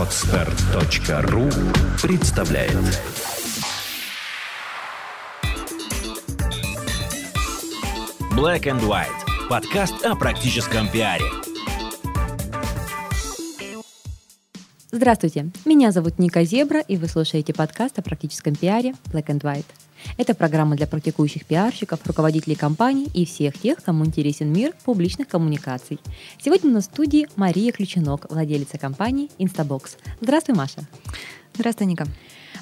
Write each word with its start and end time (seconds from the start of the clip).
Отстар.ру 0.00 1.50
представляет 2.00 2.72
Black 8.34 8.62
and 8.62 8.80
White. 8.80 9.08
Подкаст 9.50 10.02
о 10.06 10.16
практическом 10.16 10.88
пиаре. 10.88 11.26
Здравствуйте, 14.90 15.50
меня 15.66 15.92
зовут 15.92 16.18
Ника 16.18 16.44
Зебра, 16.44 16.80
и 16.80 16.96
вы 16.96 17.06
слушаете 17.06 17.52
подкаст 17.52 17.98
о 17.98 18.02
практическом 18.02 18.54
пиаре 18.54 18.94
Black 19.12 19.26
and 19.26 19.42
White. 19.42 19.66
Это 20.16 20.34
программа 20.34 20.76
для 20.76 20.86
практикующих 20.86 21.44
пиарщиков, 21.46 22.00
руководителей 22.06 22.54
компаний 22.54 23.08
и 23.14 23.24
всех 23.24 23.58
тех, 23.58 23.82
кому 23.82 24.04
интересен 24.04 24.52
мир 24.52 24.72
публичных 24.84 25.28
коммуникаций. 25.28 25.98
Сегодня 26.42 26.70
на 26.70 26.80
студии 26.80 27.28
Мария 27.36 27.72
Ключенок, 27.72 28.26
владелица 28.30 28.78
компании 28.78 29.30
Instabox. 29.38 29.96
Здравствуй, 30.20 30.56
Маша. 30.56 30.82
Здравствуй, 31.54 31.86
Ника. 31.86 32.06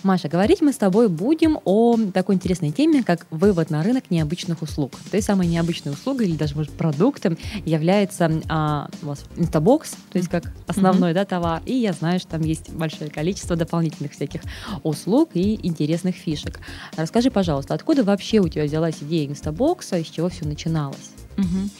Маша, 0.02 0.28
говорить 0.28 0.60
мы 0.60 0.72
с 0.72 0.76
тобой 0.76 1.08
будем 1.08 1.58
о 1.64 1.96
такой 2.12 2.36
интересной 2.36 2.70
теме, 2.70 3.02
как 3.02 3.26
вывод 3.30 3.70
на 3.70 3.82
рынок 3.82 4.10
необычных 4.10 4.62
услуг. 4.62 4.92
То 5.10 5.16
есть 5.16 5.26
самой 5.26 5.46
необычной 5.46 5.92
услугой 5.92 6.28
или 6.28 6.36
даже, 6.36 6.54
может, 6.54 6.72
продуктом 6.72 7.36
является 7.64 8.30
а, 8.48 8.88
у 9.02 9.06
вас 9.06 9.24
Instabox, 9.36 9.96
то 10.10 10.18
есть 10.18 10.28
как 10.28 10.52
основной 10.66 11.10
mm-hmm. 11.10 11.14
да, 11.14 11.24
товар. 11.24 11.62
И 11.66 11.74
я 11.74 11.92
знаю, 11.92 12.20
что 12.20 12.30
там 12.30 12.42
есть 12.42 12.70
большое 12.70 13.10
количество 13.10 13.56
дополнительных 13.56 14.12
всяких 14.12 14.42
услуг 14.82 15.30
и 15.34 15.58
интересных 15.66 16.14
фишек. 16.16 16.60
Расскажи, 16.96 17.30
пожалуйста, 17.30 17.74
откуда 17.74 18.04
вообще 18.04 18.38
у 18.38 18.48
тебя 18.48 18.64
взялась 18.64 18.96
идея 19.00 19.28
Instabox, 19.28 20.00
из 20.00 20.06
чего 20.06 20.28
все 20.28 20.44
начиналось? 20.44 21.17
Угу. 21.38 21.70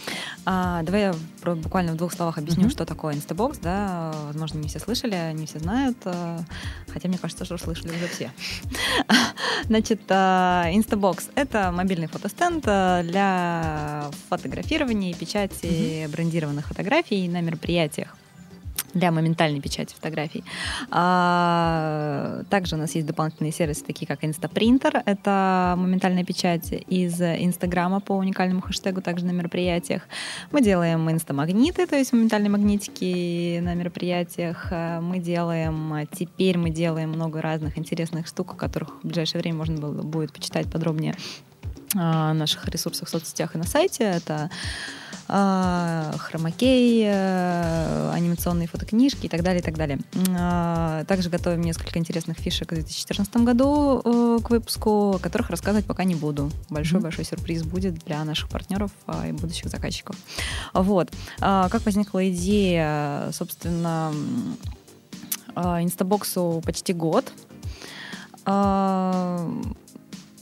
А, 0.47 0.83
давай 0.83 1.03
я 1.03 1.15
буквально 1.55 1.93
в 1.93 1.97
двух 1.97 2.13
словах 2.13 2.39
объясню, 2.39 2.65
угу. 2.65 2.71
что 2.71 2.87
такое 2.87 3.15
Instabox. 3.15 3.59
Да? 3.61 4.15
Возможно, 4.27 4.59
не 4.59 4.69
все 4.69 4.79
слышали, 4.79 5.33
не 5.35 5.47
все 5.47 5.59
знают, 5.59 5.99
а, 6.05 6.41
хотя 6.89 7.09
мне 7.09 7.19
кажется, 7.19 7.45
что 7.45 7.59
слышали 7.59 7.91
уже 7.91 8.07
все. 8.09 8.31
Значит, 9.65 10.01
а, 10.09 10.67
Instabox— 10.71 11.31
это 11.35 11.73
мобильный 11.73 12.07
фотостенд 12.07 12.65
а, 12.67 13.03
для 13.03 14.11
фотографирования 14.29 15.11
и 15.11 15.15
печати 15.15 16.05
угу. 16.05 16.13
брендированных 16.13 16.69
фотографий 16.69 17.29
на 17.29 17.41
мероприятиях 17.41 18.17
для 18.95 19.11
моментальной 19.11 19.61
печати 19.61 19.95
фотографий. 19.95 20.45
А, 20.91 22.43
также 22.51 22.77
у 22.77 22.79
нас 22.79 22.95
есть 22.95 23.07
дополнительные 23.07 23.53
сервисы, 23.53 23.85
такие 23.85 24.07
как 24.07 24.25
Instaprinter, 24.25 25.03
это 25.05 25.75
моментальная 25.77 26.25
печать 26.25 26.73
из 26.73 27.21
Инстаграма 27.21 28.01
по 28.01 28.13
уникальному 28.13 28.61
хэштегу, 28.61 29.01
также 29.01 29.27
на 29.27 29.33
мероприятиях. 29.33 30.03
Мы 30.53 30.63
делаем 30.63 31.11
инстамагниты, 31.11 31.87
то 31.87 31.97
есть 31.97 32.13
моментальные 32.13 32.51
магнитики 32.51 33.59
на 33.61 33.75
мероприятиях. 33.75 34.69
Мы 35.01 35.19
делаем, 35.19 36.09
теперь 36.13 36.59
мы 36.59 36.71
делаем 36.71 37.11
много 37.11 37.43
разных 37.43 37.79
интересных 37.79 38.27
штук, 38.27 38.53
о 38.53 38.57
которых 38.57 38.91
в 39.03 39.07
ближайшее 39.07 39.43
время 39.43 39.59
можно 39.59 39.79
было, 39.79 40.03
будет 40.03 40.33
почитать 40.33 40.71
подробнее 40.71 41.15
а, 41.97 42.33
наших 42.35 42.67
ресурсах 42.69 43.09
в 43.09 43.11
соцсетях 43.11 43.55
и 43.55 43.59
на 43.59 43.65
сайте. 43.65 44.05
Это 44.05 44.51
хромакей, 45.27 47.07
анимационные 48.39 48.69
фотокнижки 48.69 49.27
и 49.27 49.29
так 49.29 49.43
далее, 49.43 49.61
и 49.61 49.65
так 49.65 49.77
далее. 49.77 49.99
А, 50.39 51.05
также 51.05 51.29
готовим 51.29 51.61
несколько 51.63 51.99
интересных 51.99 52.39
фишек 52.39 52.71
в 52.71 52.75
2014 52.75 53.37
году 53.39 54.41
к 54.43 54.51
выпуску, 54.51 55.17
о 55.17 55.19
которых 55.19 55.51
рассказывать 55.51 55.87
пока 55.87 56.05
не 56.05 56.15
буду. 56.15 56.51
Большой-большой 56.71 57.25
сюрприз 57.25 57.65
будет 57.65 57.95
для 58.07 58.25
наших 58.25 58.49
партнеров 58.49 58.93
и 59.27 59.33
будущих 59.33 59.69
заказчиков. 59.69 60.17
Вот. 60.73 61.11
Как 61.39 61.85
возникла 61.85 62.31
идея, 62.31 63.31
собственно, 63.33 64.13
инстабоксу 65.57 66.63
почти 66.65 66.93
год. 66.93 67.33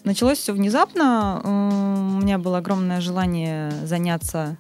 Началось 0.05 0.39
все 0.39 0.53
внезапно. 0.53 1.41
У 1.43 2.21
меня 2.23 2.39
было 2.39 2.59
огромное 2.59 3.01
желание 3.01 3.71
заняться 3.87 4.59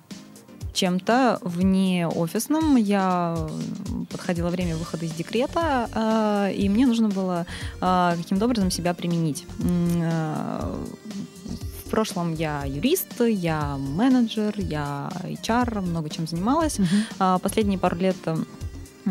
чем-то 0.76 1.38
вне 1.42 2.06
офисном. 2.06 2.76
Я 2.76 3.36
подходила 4.10 4.50
время 4.50 4.76
выхода 4.76 5.06
из 5.06 5.12
декрета, 5.12 5.88
а, 5.92 6.50
и 6.50 6.68
мне 6.68 6.86
нужно 6.86 7.08
было 7.08 7.46
а, 7.80 8.14
каким-то 8.16 8.44
образом 8.44 8.70
себя 8.70 8.94
применить. 8.94 9.46
А, 10.02 10.78
в 11.84 11.90
прошлом 11.90 12.34
я 12.34 12.64
юрист, 12.66 13.20
я 13.20 13.76
менеджер, 13.78 14.52
я 14.58 15.10
HR, 15.22 15.80
много 15.80 16.10
чем 16.10 16.26
занималась. 16.26 16.78
Uh-huh. 16.78 17.38
Последние 17.38 17.78
пару 17.78 17.96
лет 17.96 18.16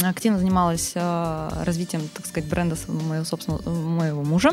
активно 0.04 0.40
занималась 0.40 0.92
э, 0.94 1.50
развитием, 1.64 2.02
так 2.14 2.26
сказать, 2.26 2.50
бренда 2.50 2.76
моего 2.90 3.24
собственного 3.24 3.70
моего 3.70 4.24
мужа. 4.24 4.52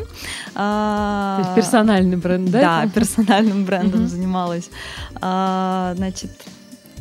То 0.54 1.38
есть 1.40 1.54
персональный 1.56 2.16
бренд, 2.16 2.48
да? 2.52 2.60
Да, 2.84 2.88
персональным 2.88 3.64
брендом 3.66 4.06
занималась. 4.06 4.70
Значит, 5.18 6.30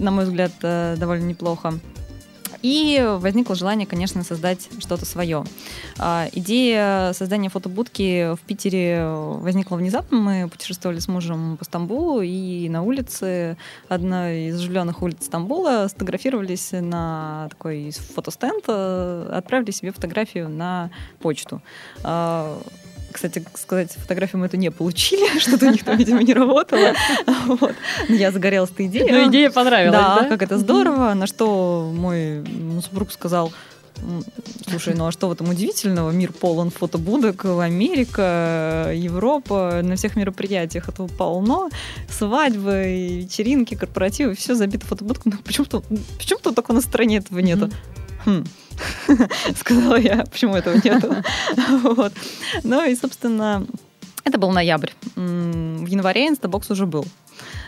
на 0.01 0.11
мой 0.11 0.25
взгляд, 0.25 0.51
э, 0.63 0.95
довольно 0.97 1.25
неплохо. 1.25 1.73
И 2.61 3.03
возникло 3.19 3.55
желание, 3.55 3.87
конечно, 3.87 4.23
создать 4.23 4.69
что-то 4.79 5.05
свое. 5.05 5.43
А, 5.97 6.27
идея 6.31 7.11
создания 7.13 7.49
фотобудки 7.49 8.35
в 8.35 8.39
Питере 8.41 9.03
возникла 9.07 9.77
внезапно. 9.77 10.17
Мы 10.17 10.47
путешествовали 10.47 10.99
с 10.99 11.07
мужем 11.07 11.57
по 11.57 11.65
Стамбулу 11.65 12.21
и 12.21 12.69
на 12.69 12.83
улице, 12.83 13.57
одной 13.89 14.49
из 14.49 14.57
оживленных 14.57 15.01
улиц 15.01 15.25
Стамбула, 15.25 15.87
сфотографировались 15.87 16.69
на 16.71 17.47
такой 17.49 17.91
фотостенд, 17.91 18.65
э, 18.67 19.31
отправили 19.33 19.71
себе 19.71 19.91
фотографию 19.91 20.47
на 20.47 20.91
почту. 21.19 21.61
Кстати, 23.11 23.43
сказать, 23.55 23.91
фотографию 23.91 24.39
мы 24.39 24.47
эту 24.47 24.57
не 24.57 24.71
получили, 24.71 25.39
что-то 25.39 25.67
у 25.67 25.71
них 25.71 25.83
там, 25.83 25.97
видимо, 25.97 26.21
не 26.23 26.33
работало. 26.33 26.93
Вот. 27.45 27.73
Я 28.07 28.31
загорелась 28.31 28.71
этой 28.71 28.85
идеей. 28.87 29.11
Но 29.11 29.29
идея 29.29 29.51
понравилась, 29.51 29.99
да? 29.99 30.21
Да, 30.21 30.29
как 30.29 30.41
это 30.41 30.57
здорово. 30.57 31.13
На 31.13 31.27
что 31.27 31.91
мой 31.93 32.43
супруг 32.81 33.11
сказал, 33.11 33.51
Слушай, 34.67 34.95
ну 34.95 35.07
а 35.07 35.11
что 35.11 35.27
в 35.27 35.31
этом 35.31 35.49
удивительного? 35.49 36.11
Мир 36.11 36.31
полон 36.31 36.71
фотобудок, 36.71 37.45
Америка, 37.45 38.91
Европа, 38.93 39.81
на 39.83 39.95
всех 39.95 40.15
мероприятиях 40.15 40.89
этого 40.89 41.07
полно. 41.07 41.69
Свадьбы, 42.09 43.21
вечеринки, 43.23 43.75
корпоративы, 43.75 44.33
все 44.33 44.55
забито 44.55 44.85
фотобудками. 44.85 45.33
Ну, 45.35 45.39
почему-то 45.43 45.83
почему 46.17 46.39
только 46.39 46.73
на 46.73 46.81
стороне 46.81 47.17
этого 47.17 47.39
нету. 47.39 47.69
Хм. 48.25 48.45
сказала 49.55 49.95
я, 49.95 50.23
почему 50.25 50.55
этого 50.55 50.75
нету. 50.75 51.15
вот. 51.83 52.13
Ну 52.63 52.85
и, 52.85 52.95
собственно, 52.95 53.65
это 54.23 54.37
был 54.37 54.51
ноябрь. 54.51 54.91
В 55.15 55.85
январе 55.85 56.27
Инстабокс 56.27 56.69
уже 56.71 56.85
был. 56.85 57.05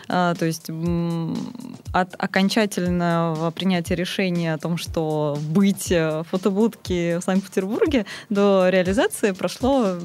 А, 0.06 0.34
то 0.34 0.44
есть 0.44 0.68
от 1.92 2.14
окончательного 2.18 3.50
принятия 3.50 3.94
решения 3.94 4.54
о 4.54 4.58
том, 4.58 4.76
что 4.76 5.38
быть 5.48 5.90
в 5.90 6.26
фотобудке 6.30 7.18
в 7.18 7.22
Санкт-Петербурге, 7.22 8.04
до 8.28 8.68
реализации 8.68 9.32
прошло 9.32 9.96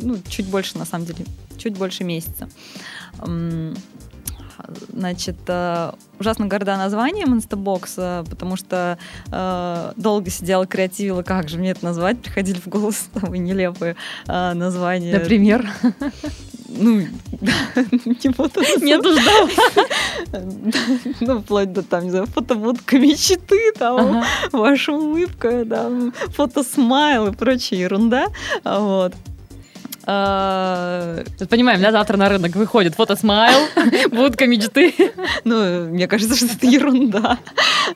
ну, 0.00 0.18
чуть 0.28 0.46
больше, 0.46 0.78
на 0.78 0.86
самом 0.86 1.06
деле, 1.06 1.26
чуть 1.58 1.76
больше 1.76 2.04
месяца. 2.04 2.48
Значит, 4.92 5.36
э, 5.46 5.92
ужасно 6.18 6.46
горда 6.46 6.76
названием 6.76 7.34
Instabox, 7.34 7.94
э, 7.96 8.24
потому 8.28 8.56
что 8.56 8.98
э, 9.30 9.92
долго 9.96 10.30
сидела, 10.30 10.66
креативила, 10.66 11.22
как 11.22 11.48
же 11.48 11.58
мне 11.58 11.70
это 11.70 11.84
назвать, 11.84 12.20
приходили 12.20 12.58
в 12.58 12.68
голову 12.68 12.92
самые 13.14 13.40
нелепые 13.40 13.96
э, 14.26 14.52
названия. 14.54 15.12
Например? 15.18 15.68
Ну, 16.76 17.00
не 17.40 18.30
буду. 18.30 18.60
Не 18.80 18.96
ждала. 18.98 19.48
Ну, 21.20 21.40
вплоть 21.40 21.72
до, 21.72 21.82
там, 21.82 22.04
не 22.04 22.10
знаю, 22.10 22.26
фотобудка 22.26 22.98
мечты, 22.98 23.72
там, 23.78 24.24
ваша 24.52 24.92
улыбка, 24.92 25.64
там, 25.64 26.12
фотосмайл 26.30 27.28
и 27.28 27.32
прочая 27.32 27.80
ерунда. 27.80 28.26
Вот. 28.64 29.14
А, 30.06 31.22
понимаем, 31.48 31.80
да, 31.80 31.90
завтра 31.90 32.16
на 32.16 32.28
рынок 32.28 32.54
выходит 32.56 32.94
фотосмайл, 32.94 33.68
будка 34.10 34.46
мечты. 34.46 34.94
Ну, 35.44 35.88
мне 35.88 36.06
кажется, 36.06 36.36
что 36.36 36.46
это 36.46 36.66
ерунда. 36.66 37.38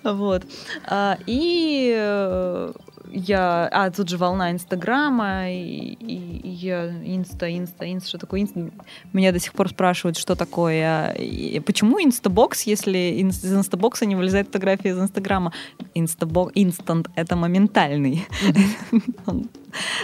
Вот. 0.03 0.43
А, 0.87 1.17
и 1.27 1.95
э, 1.97 2.73
я... 3.13 3.69
А, 3.73 3.91
тут 3.91 4.09
же 4.09 4.17
волна 4.17 4.51
Инстаграма, 4.51 5.51
и, 5.51 5.95
и, 6.01 6.49
я 6.49 6.89
Инста, 7.05 7.47
Инста, 7.57 7.91
Инста, 7.93 8.09
что 8.09 8.19
такое 8.19 8.43
Инста? 8.43 8.71
Меня 9.13 9.33
до 9.33 9.39
сих 9.39 9.53
пор 9.53 9.69
спрашивают, 9.69 10.17
что 10.17 10.35
такое... 10.35 11.13
И 11.13 11.61
почему 11.61 11.99
Инстабокс, 12.03 12.63
если 12.63 12.99
из 12.99 13.45
Инстабокса 13.45 14.07
не 14.07 14.17
вылезает 14.17 14.47
фотография 14.47 14.91
из 14.91 14.99
Инстаграма? 14.99 15.53
Инстабокс, 15.95 16.53
instant— 16.55 17.09
это 17.15 17.37
моментальный. 17.37 18.27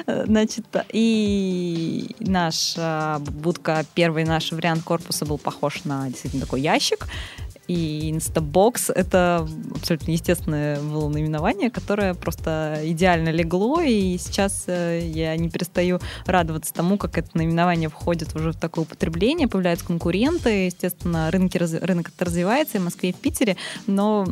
Значит, 0.06 0.66
и 0.92 2.14
наша 2.20 3.18
будка, 3.20 3.84
первый 3.94 4.24
наш 4.24 4.52
вариант 4.52 4.82
корпуса 4.82 5.24
был 5.24 5.38
похож 5.38 5.84
на 5.84 6.08
действительно 6.08 6.44
такой 6.44 6.60
ящик, 6.60 7.06
И 7.66 8.12
Instabox— 8.14 8.92
это 8.94 9.48
абсолютно 9.74 10.10
естественное 10.10 10.80
было 10.80 11.08
наименование, 11.08 11.70
которое 11.70 12.14
просто 12.14 12.80
идеально 12.82 13.30
легло, 13.30 13.80
и 13.80 14.18
сейчас 14.18 14.64
э, 14.66 15.00
я 15.02 15.36
не 15.36 15.48
перестаю 15.48 16.00
радоваться 16.26 16.74
тому, 16.74 16.98
как 16.98 17.16
это 17.16 17.30
наименование 17.34 17.88
входит 17.88 18.34
уже 18.36 18.52
в 18.52 18.56
такое 18.56 18.84
употребление, 18.84 19.48
появляются 19.48 19.86
конкуренты, 19.86 20.66
естественно, 20.66 21.30
рынки, 21.30 21.56
рынок 21.58 22.12
развивается 22.18 22.76
и 22.76 22.80
в 22.80 22.84
Москве, 22.84 23.10
и 23.10 23.12
в 23.12 23.16
Питере, 23.16 23.56
но 23.86 24.26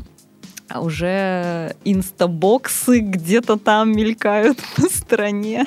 уже 0.81 1.77
инстабоксы 1.85 3.01
где-то 3.01 3.59
там 3.59 3.93
мелькают 3.93 4.59
по 4.77 4.83
стране. 4.83 5.67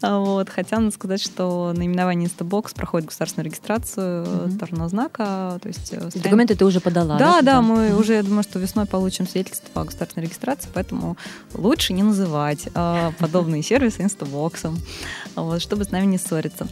Вот. 0.00 0.48
Хотя 0.48 0.78
надо 0.78 0.94
сказать, 0.94 1.20
что 1.20 1.72
наименование 1.76 2.26
инстабокс 2.26 2.74
проходит 2.74 3.08
государственную 3.08 3.46
регистрацию 3.46 4.24
mm-hmm. 4.24 4.58
товарного 4.58 4.88
знака. 4.88 5.58
То 5.62 5.68
есть 5.68 5.92
э, 5.92 6.08
стран... 6.10 6.22
Документы 6.22 6.54
ты 6.54 6.64
уже 6.64 6.80
подала? 6.80 7.18
Да, 7.18 7.40
да, 7.40 7.42
да 7.42 7.62
мы 7.62 7.88
mm-hmm. 7.88 8.00
уже, 8.00 8.14
я 8.14 8.22
думаю, 8.22 8.42
что 8.42 8.58
весной 8.58 8.86
получим 8.86 9.26
свидетельство 9.26 9.82
о 9.82 9.84
государственной 9.84 10.26
регистрации, 10.26 10.68
поэтому 10.72 11.16
лучше 11.54 11.92
не 11.92 12.02
называть 12.02 12.68
э, 12.74 13.12
подобные 13.18 13.62
сервисы 13.74 14.02
инстабоксом, 14.02 14.78
вот, 15.34 15.60
чтобы 15.62 15.84
с 15.84 15.90
нами 15.90 16.06
не 16.06 16.18
ссориться. 16.18 16.68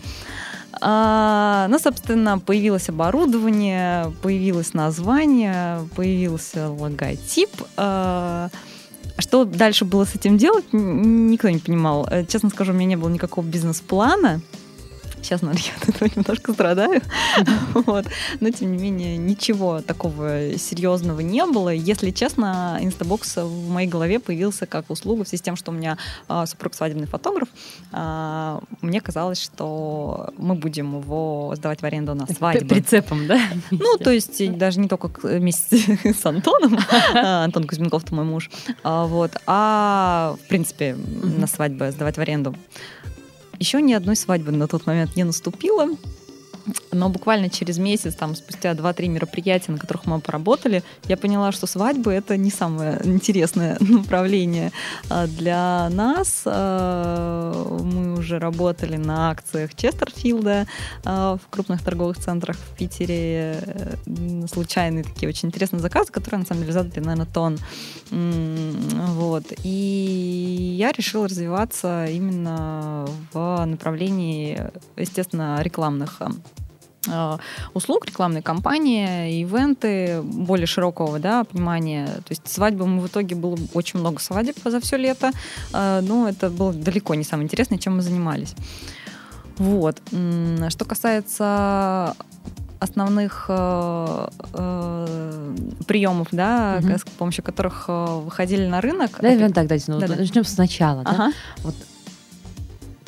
А, 0.85 1.69
ну, 1.69 1.79
собственно, 1.79 2.41
появилось 2.41 2.89
оборудование, 2.89 4.13
появилось 4.21 4.75
название, 4.75 5.79
появился 5.95 6.69
логотип. 6.69 7.51
А, 7.77 8.49
что 9.19 9.45
дальше 9.45 9.85
было 9.85 10.05
с 10.05 10.17
этим 10.17 10.39
делать, 10.39 10.65
никто 10.73 11.49
не 11.49 11.59
понимал. 11.59 12.09
Э, 12.11 12.25
честно 12.27 12.51
скажу, 12.51 12.73
у 12.73 12.75
меня 12.75 12.87
не 12.87 12.97
было 12.97 13.11
никакого 13.11 13.45
бизнес-плана. 13.45 14.41
Сейчас, 15.23 15.43
наверное, 15.43 15.65
я 15.65 15.73
от 15.81 15.89
этого 15.89 16.09
немножко 16.17 16.53
страдаю. 16.53 17.01
вот. 17.75 18.07
Но, 18.41 18.51
тем 18.51 18.73
не 18.77 18.83
менее, 18.83 19.17
ничего 19.17 19.81
такого 19.81 20.59
серьезного 20.59 21.21
не 21.21 21.45
было. 21.47 21.69
Если 21.69 22.11
честно, 22.11 22.79
Инстабокс 22.81 23.37
в 23.37 23.71
моей 23.71 23.89
голове 23.89 24.19
появился 24.19 24.67
как 24.67 24.91
услуга 24.91 25.25
в 25.25 25.29
связи 25.29 25.41
с 25.41 25.45
тем, 25.45 25.57
что 25.57 25.71
у 25.71 25.75
меня 25.75 25.97
а, 26.29 26.47
супруг 26.47 26.75
свадебный 26.75 27.07
фотограф. 27.07 27.49
А, 27.93 28.61
мне 28.81 29.01
казалось, 29.01 29.41
что 29.41 30.31
мы 30.37 30.55
будем 30.55 30.99
его 30.99 31.53
сдавать 31.57 31.83
в 31.83 31.85
аренду 31.85 32.15
на 32.15 32.27
свадьбу. 32.27 32.69
Прицепом, 32.69 33.27
да? 33.27 33.41
Ну, 33.71 33.97
то 33.99 34.11
есть 34.11 34.57
даже 34.57 34.81
не 34.81 34.89
только 34.89 35.27
вместе 35.27 35.99
с 36.05 36.27
Антоном, 36.27 36.79
а, 37.15 37.45
Антон 37.45 37.67
Кузьменков, 37.67 38.05
это 38.05 38.15
мой 38.15 38.25
муж, 38.25 38.51
а, 38.83 39.07
вот, 39.07 39.33
а 39.47 40.37
в 40.45 40.49
принципе 40.49 40.95
на 40.95 41.47
свадьбы 41.47 41.91
сдавать 41.91 42.17
в 42.17 42.21
аренду. 42.21 42.55
Еще 43.63 43.81
ни 43.81 43.93
одной 43.93 44.17
свадьбы 44.17 44.51
на 44.51 44.67
тот 44.67 44.87
момент 44.87 45.15
не 45.15 45.23
наступило. 45.23 45.97
Но 46.93 47.09
буквально 47.09 47.49
через 47.51 47.79
месяц, 47.79 48.15
там, 48.15 48.35
спустя 48.35 48.73
2-3 48.73 49.09
мероприятия, 49.09 49.73
на 49.73 49.79
которых 49.79 50.07
мы 50.07 50.21
поработали, 50.21 50.83
я 51.09 51.17
поняла, 51.17 51.53
что 51.53 51.67
свадьбы— 51.67 52.13
это 52.15 52.37
не 52.37 52.51
самое 52.51 53.01
интересное 53.05 53.77
направление 53.81 54.73
а, 55.09 55.27
для 55.27 55.89
нас. 55.91 56.43
А, 56.45 57.79
мы 57.83 58.19
уже 58.19 58.39
работали 58.39 58.97
на 58.97 59.31
акциях 59.31 59.75
Честерфилда 59.75 60.67
в 61.05 61.41
крупных 61.51 61.83
торговых 61.83 62.19
центрах 62.19 62.57
в 62.57 62.77
Питере. 62.77 63.59
Случайные 64.53 65.05
такие 65.05 65.29
очень 65.29 65.49
интересные 65.49 65.81
заказы, 65.81 66.13
которые, 66.13 66.41
на 66.41 66.47
самом 66.47 66.63
деле, 66.63 66.73
задали, 66.73 67.01
наверное, 67.01 67.27
тон. 67.27 67.59
Вот. 68.11 69.45
И 69.65 70.75
я 70.79 70.93
решила 70.93 71.27
развиваться 71.29 72.07
именно 72.07 73.09
в 73.33 73.65
направлении, 73.65 74.61
естественно, 74.97 75.61
рекламных 75.63 76.21
Э, 76.21 76.27
услуг, 77.75 78.07
рекламной 78.07 78.43
кампании, 78.43 79.41
ивенты 79.41 80.23
более 80.23 80.67
широкого 80.67 81.19
да, 81.19 81.45
понимания. 81.45 82.07
То 82.07 82.31
есть 82.31 82.47
свадьбы 82.47 82.87
мы 82.87 83.01
в 83.01 83.07
итоге 83.09 83.35
было 83.35 83.59
очень 83.75 84.01
много 84.01 84.21
свадеб 84.21 84.57
за 84.65 84.81
все 84.81 84.97
лето, 84.97 85.33
э, 85.73 86.01
но 86.03 86.29
это 86.29 86.51
было 86.51 86.73
далеко 86.73 87.15
не 87.15 87.25
самое 87.25 87.47
интересное, 87.47 87.79
чем 87.79 87.97
мы 87.97 88.03
занимались. 88.03 88.55
Вот. 89.59 90.01
Что 90.69 90.85
касается 90.85 92.15
основных 92.83 93.47
э, 93.49 94.29
э, 94.55 95.55
приемов, 95.87 96.29
да, 96.33 96.81
угу. 96.81 96.99
с 96.99 97.03
помощью 97.03 97.45
которых 97.45 97.85
э, 97.87 98.21
выходили 98.25 98.67
на 98.67 98.81
рынок. 98.81 99.19
Да, 99.21 99.29
это... 99.29 99.55
так, 99.55 99.69
давайте, 99.69 99.93
ну, 99.93 100.01
да, 100.01 100.09
начнем 100.09 100.45
сначала. 100.45 101.03
Ага. 101.03 101.17
Да? 101.17 101.33
Вот 101.63 101.75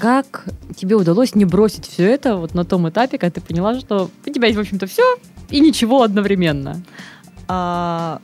как 0.04 0.44
тебе 0.76 0.96
удалось 0.96 1.34
не 1.34 1.46
бросить 1.46 1.86
все 1.86 2.04
это 2.04 2.36
вот 2.36 2.52
на 2.52 2.66
том 2.66 2.86
этапе, 2.86 3.16
когда 3.16 3.32
ты 3.32 3.40
поняла, 3.40 3.80
что 3.80 4.10
у 4.26 4.30
тебя 4.30 4.48
есть, 4.48 4.58
в 4.58 4.60
общем-то, 4.60 4.86
все 4.86 5.02
и 5.48 5.60
ничего 5.60 6.02
одновременно? 6.02 6.82
А, 7.48 8.20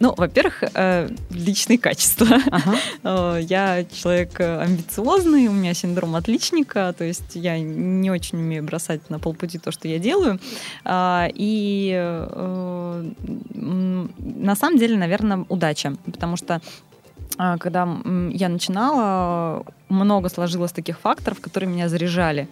ну, 0.00 0.14
во-первых, 0.16 0.64
э, 0.72 1.10
личные 1.28 1.76
качества. 1.76 2.38
Ага. 2.50 2.76
Э, 3.04 3.40
я 3.42 3.84
человек 3.84 4.40
амбициозный, 4.40 5.48
у 5.48 5.52
меня 5.52 5.74
синдром 5.74 6.16
отличника, 6.16 6.94
то 6.96 7.04
есть 7.04 7.34
я 7.34 7.58
не 7.58 8.10
очень 8.10 8.38
умею 8.38 8.64
бросать 8.64 9.10
на 9.10 9.18
полпути 9.18 9.58
то, 9.58 9.72
что 9.72 9.88
я 9.88 9.98
делаю. 9.98 10.40
А, 10.84 11.28
и 11.34 11.92
э, 11.94 13.10
на 13.52 14.56
самом 14.56 14.78
деле, 14.78 14.96
наверное, 14.96 15.44
удача, 15.50 15.96
потому 16.06 16.38
что 16.38 16.62
а, 17.38 17.58
когда 17.58 17.88
я 18.30 18.48
начинала, 18.48 19.64
много 19.92 20.28
сложилось 20.28 20.72
таких 20.72 20.98
факторов, 21.00 21.40
которые 21.40 21.70
меня 21.70 21.88
заряжали. 21.88 22.48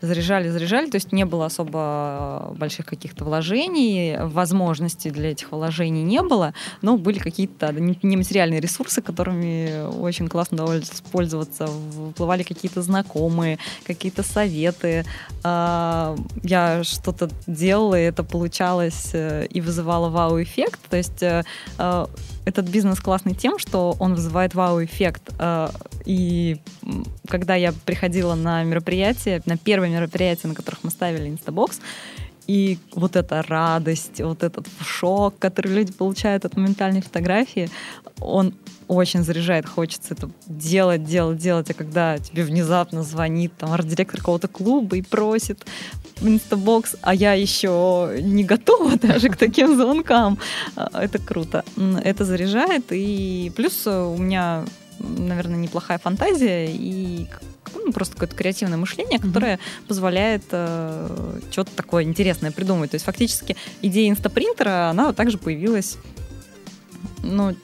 Заряжали, 0.00 0.48
заряжали, 0.48 0.90
то 0.90 0.96
есть 0.96 1.12
не 1.12 1.24
было 1.24 1.46
особо 1.46 2.54
больших 2.58 2.86
каких-то 2.86 3.24
вложений, 3.24 4.16
возможностей 4.20 5.10
для 5.10 5.30
этих 5.30 5.52
вложений 5.52 6.02
не 6.02 6.22
было, 6.22 6.54
но 6.82 6.96
были 6.96 7.18
какие-то 7.18 7.72
нематериальные 7.72 8.60
ресурсы, 8.60 9.00
которыми 9.00 9.86
очень 10.00 10.28
классно 10.28 10.56
довольно 10.56 10.82
пользоваться, 11.12 11.66
выплывали 11.66 12.42
какие-то 12.42 12.82
знакомые, 12.82 13.58
какие-то 13.86 14.22
советы. 14.24 15.04
А, 15.44 16.16
я 16.42 16.82
что-то 16.82 17.30
делала, 17.46 17.98
и 17.98 18.02
это 18.02 18.24
получалось 18.24 19.10
э, 19.12 19.46
и 19.46 19.60
вызывало 19.60 20.08
вау-эффект, 20.08 20.80
то 20.90 20.96
есть 20.96 21.22
э, 21.22 21.44
э, 21.78 22.06
этот 22.44 22.68
бизнес 22.68 23.00
классный 23.00 23.34
тем, 23.34 23.58
что 23.58 23.96
он 23.98 24.14
вызывает 24.14 24.54
вау-эффект. 24.54 25.32
И 26.04 26.60
когда 27.28 27.54
я 27.54 27.72
приходила 27.72 28.34
на 28.34 28.64
мероприятие, 28.64 29.42
на 29.46 29.56
первое 29.56 29.88
мероприятие, 29.88 30.48
на 30.48 30.54
которых 30.54 30.82
мы 30.82 30.90
ставили 30.90 31.28
Инстабокс, 31.28 31.80
и 32.48 32.78
вот 32.94 33.14
эта 33.14 33.42
радость, 33.42 34.20
вот 34.20 34.42
этот 34.42 34.66
шок, 34.84 35.38
который 35.38 35.72
люди 35.72 35.92
получают 35.92 36.44
от 36.44 36.56
моментальной 36.56 37.00
фотографии, 37.00 37.70
он 38.20 38.54
очень 38.88 39.22
заряжает, 39.22 39.66
хочется 39.66 40.14
это 40.14 40.28
делать, 40.46 41.04
делать, 41.04 41.38
делать. 41.38 41.70
А 41.70 41.74
когда 41.74 42.18
тебе 42.18 42.42
внезапно 42.42 43.04
звонит 43.04 43.56
там 43.56 43.72
арт-директор 43.72 44.18
какого-то 44.18 44.48
клуба 44.48 44.96
и 44.96 45.02
просит 45.02 45.64
инстабокс, 46.28 46.96
а 47.02 47.14
я 47.14 47.34
еще 47.34 48.18
не 48.20 48.44
готова 48.44 48.96
даже 49.02 49.28
к 49.28 49.36
таким 49.36 49.76
звонкам, 49.76 50.38
а, 50.76 51.02
это 51.02 51.18
круто. 51.18 51.64
Это 52.04 52.24
заряжает. 52.24 52.86
И 52.90 53.52
плюс 53.56 53.86
у 53.86 54.16
меня 54.16 54.64
наверное, 54.98 55.58
неплохая 55.58 55.98
фантазия 55.98 56.66
и 56.70 57.26
ну, 57.74 57.92
просто 57.92 58.14
какое-то 58.14 58.36
креативное 58.36 58.78
мышление, 58.78 59.18
которое 59.18 59.56
mm-hmm. 59.56 59.86
позволяет 59.88 60.44
э, 60.50 61.40
что-то 61.50 61.70
такое 61.74 62.04
интересное 62.04 62.52
придумать. 62.52 62.90
То 62.90 62.94
есть 62.96 63.04
фактически 63.04 63.56
идея 63.80 64.10
инстапринтера, 64.10 64.90
она 64.90 65.12
также 65.12 65.38
появилась 65.38 65.98
ну, 67.22 67.54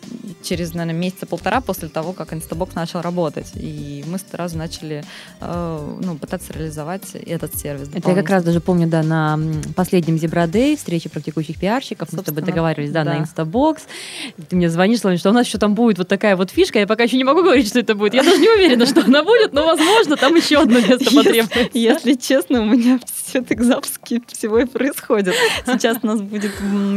через, 0.42 0.75
наверное, 0.75 0.99
месяца 0.99 1.26
полтора 1.26 1.61
после 1.61 1.88
того, 1.88 2.12
как 2.12 2.33
Instabox 2.33 2.71
начал 2.75 3.00
работать. 3.00 3.50
И 3.54 4.04
мы 4.07 4.18
сразу 4.18 4.57
начали 4.57 5.04
э, 5.40 5.97
ну, 6.00 6.16
пытаться 6.16 6.52
реализовать 6.52 7.14
этот 7.14 7.54
сервис. 7.57 7.88
Это 7.95 8.11
я 8.11 8.14
как 8.14 8.30
раз 8.30 8.45
даже 8.45 8.61
помню, 8.61 8.87
да, 8.87 9.02
на 9.02 9.38
последнем 9.75 10.16
Day, 10.16 10.76
встрече 10.76 11.09
практикующих 11.09 11.59
пиарщиков, 11.59 12.12
мы 12.12 12.21
с 12.21 12.25
тобой 12.25 12.42
договаривались, 12.42 12.90
да, 12.90 13.04
да, 13.04 13.14
на 13.14 13.23
Instabox. 13.23 13.80
Ты 14.49 14.57
мне 14.57 14.71
звонишь, 14.71 14.99
что 14.99 15.30
у 15.30 15.33
нас 15.33 15.47
еще 15.47 15.59
там 15.59 15.75
будет 15.75 15.99
вот 15.99 16.09
такая 16.09 16.37
вот 16.37 16.50
фишка, 16.50 16.78
я 16.78 16.87
пока 16.87 17.04
еще 17.04 17.16
не 17.16 17.25
могу 17.25 17.42
говорить, 17.42 17.68
что 17.68 17.80
это 17.80 17.95
будет. 17.95 18.14
Я 18.14 18.23
даже 18.23 18.38
не 18.38 18.49
уверена, 18.49 18.87
что 18.87 19.04
она 19.04 19.23
будет, 19.23 19.52
но, 19.52 19.66
возможно, 19.66 20.16
там 20.16 20.35
еще 20.35 20.59
одно 20.59 20.80
место 20.80 21.14
потребуется. 21.14 21.71
Если 21.73 22.14
честно, 22.14 22.62
у 22.62 22.64
меня 22.64 22.99
все 23.04 23.42
так 23.42 23.62
запуски 23.62 24.23
всего 24.26 24.59
и 24.59 24.64
происходит. 24.64 25.35
Сейчас 25.66 25.99
у 26.02 26.07
нас 26.07 26.21
будет 26.21 26.52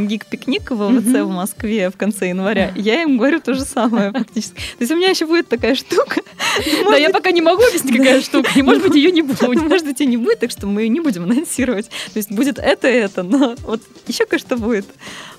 гик-пикник 0.06 0.70
в 0.70 0.76
ВВЦ 0.76 1.22
в 1.22 1.28
Москве 1.28 1.90
в 1.90 1.96
конце 1.96 2.28
января. 2.28 2.72
Я 2.76 3.02
им 3.02 3.18
говорю 3.18 3.31
то 3.40 3.54
же 3.54 3.62
самое 3.62 4.12
фактически. 4.12 4.54
То 4.54 4.80
есть 4.80 4.92
у 4.92 4.96
меня 4.96 5.10
еще 5.10 5.26
будет 5.26 5.48
такая 5.48 5.74
штука. 5.74 6.20
Да, 6.84 6.96
я 6.96 7.10
пока 7.10 7.30
не 7.30 7.40
могу 7.40 7.62
объяснить, 7.62 7.96
какая 7.96 8.20
штука. 8.20 8.50
И, 8.54 8.62
может 8.62 8.82
быть, 8.82 8.94
ее 8.94 9.10
не 9.10 9.22
будет. 9.22 9.42
Может 9.62 9.86
быть, 9.86 10.00
ее 10.00 10.06
не 10.06 10.16
будет, 10.16 10.40
так 10.40 10.50
что 10.50 10.66
мы 10.66 10.82
ее 10.82 10.88
не 10.88 11.00
будем 11.00 11.24
анонсировать. 11.24 11.88
То 12.12 12.16
есть 12.16 12.30
будет 12.30 12.58
это 12.58 12.88
и 12.88 12.94
это, 12.94 13.22
но 13.22 13.54
вот 13.62 13.82
еще 14.06 14.26
кое-что 14.26 14.56
будет. 14.56 14.86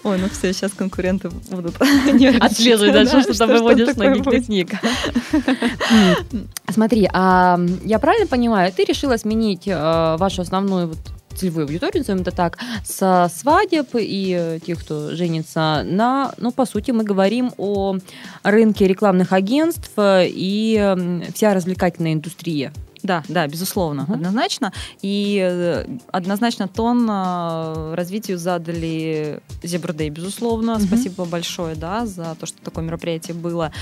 Ой, 0.03 0.17
ну 0.17 0.27
все, 0.29 0.53
сейчас 0.53 0.71
конкуренты 0.73 1.29
будут 1.51 1.75
отслеживать 2.39 2.93
дальше, 2.93 3.21
что 3.23 3.37
там 3.37 3.49
выводишь 3.49 3.95
на 3.95 4.15
гик 4.15 4.71
Смотри, 6.69 7.09
а 7.13 7.59
я 7.83 7.99
правильно 7.99 8.27
понимаю, 8.27 8.71
ты 8.71 8.83
решила 8.83 9.17
сменить 9.17 9.67
э, 9.67 10.15
вашу 10.17 10.41
основную 10.41 10.87
вот 10.87 10.97
целевую 11.33 11.65
аудиторию, 11.65 11.99
назовем 11.99 12.21
это 12.21 12.31
так, 12.31 12.57
со 12.83 13.29
свадеб 13.33 13.89
и 13.93 14.59
тех, 14.65 14.79
кто 14.79 15.15
женится 15.15 15.83
на, 15.85 16.33
ну, 16.37 16.51
по 16.51 16.65
сути, 16.65 16.91
мы 16.91 17.03
говорим 17.03 17.51
о 17.57 17.97
рынке 18.43 18.87
рекламных 18.87 19.33
агентств 19.33 19.91
и 19.97 20.95
вся 21.33 21.53
развлекательная 21.53 22.13
индустрия. 22.13 22.71
Да, 23.03 23.21
да, 23.27 23.45
безусловно, 23.47 24.05
uh-huh. 24.07 24.13
однозначно. 24.13 24.71
И 25.01 25.37
э, 25.43 25.85
однозначно 26.11 26.69
тон 26.69 27.05
э, 27.09 27.93
развитию 27.95 28.37
задали 28.37 29.41
Зебрдей, 29.61 30.09
безусловно. 30.09 30.71
Uh-huh. 30.71 30.85
Спасибо 30.87 31.25
большое, 31.25 31.75
да, 31.75 32.05
за 32.05 32.35
то, 32.39 32.45
что 32.45 32.61
такое 32.61 32.85
мероприятие 32.85 33.35
было. 33.35 33.73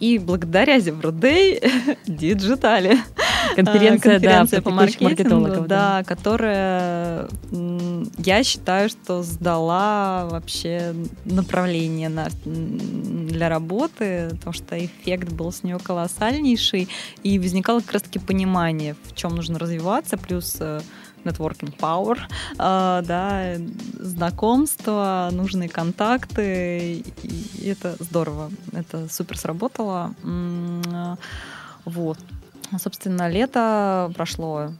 И 0.00 0.18
благодаря 0.18 0.78
Зебрдей 0.78 1.60
диджитали. 2.06 2.98
Конференция, 3.56 4.12
конференция 4.12 4.60
да, 4.60 4.62
по 4.62 4.70
маркетингу, 4.70 5.62
да, 5.62 6.00
да, 6.00 6.04
которая, 6.04 7.28
я 8.18 8.44
считаю, 8.44 8.88
что 8.88 9.22
сдала 9.22 10.26
вообще 10.30 10.94
направление 11.24 12.08
на, 12.08 12.28
для 12.44 13.48
работы, 13.48 14.28
потому 14.32 14.52
что 14.52 14.78
эффект 14.78 15.32
был 15.32 15.50
с 15.50 15.62
нее 15.62 15.78
колоссальнейший, 15.82 16.88
и 17.22 17.38
возникало 17.38 17.80
как 17.80 17.94
раз-таки 17.94 18.18
понимание, 18.18 18.94
в 19.04 19.14
чем 19.14 19.34
нужно 19.34 19.58
развиваться, 19.58 20.16
плюс 20.16 20.56
э, 20.60 20.80
networking 21.24 21.76
power, 21.76 22.18
э, 22.58 23.02
да, 23.06 23.54
знакомства, 23.98 25.28
нужные 25.32 25.68
контакты, 25.68 27.04
и 27.22 27.68
это 27.68 27.96
здорово, 28.00 28.50
это 28.72 29.08
супер 29.08 29.38
сработало. 29.38 30.14
Вот. 31.84 32.18
Собственно, 32.78 33.28
лето 33.30 34.12
прошло 34.14 34.72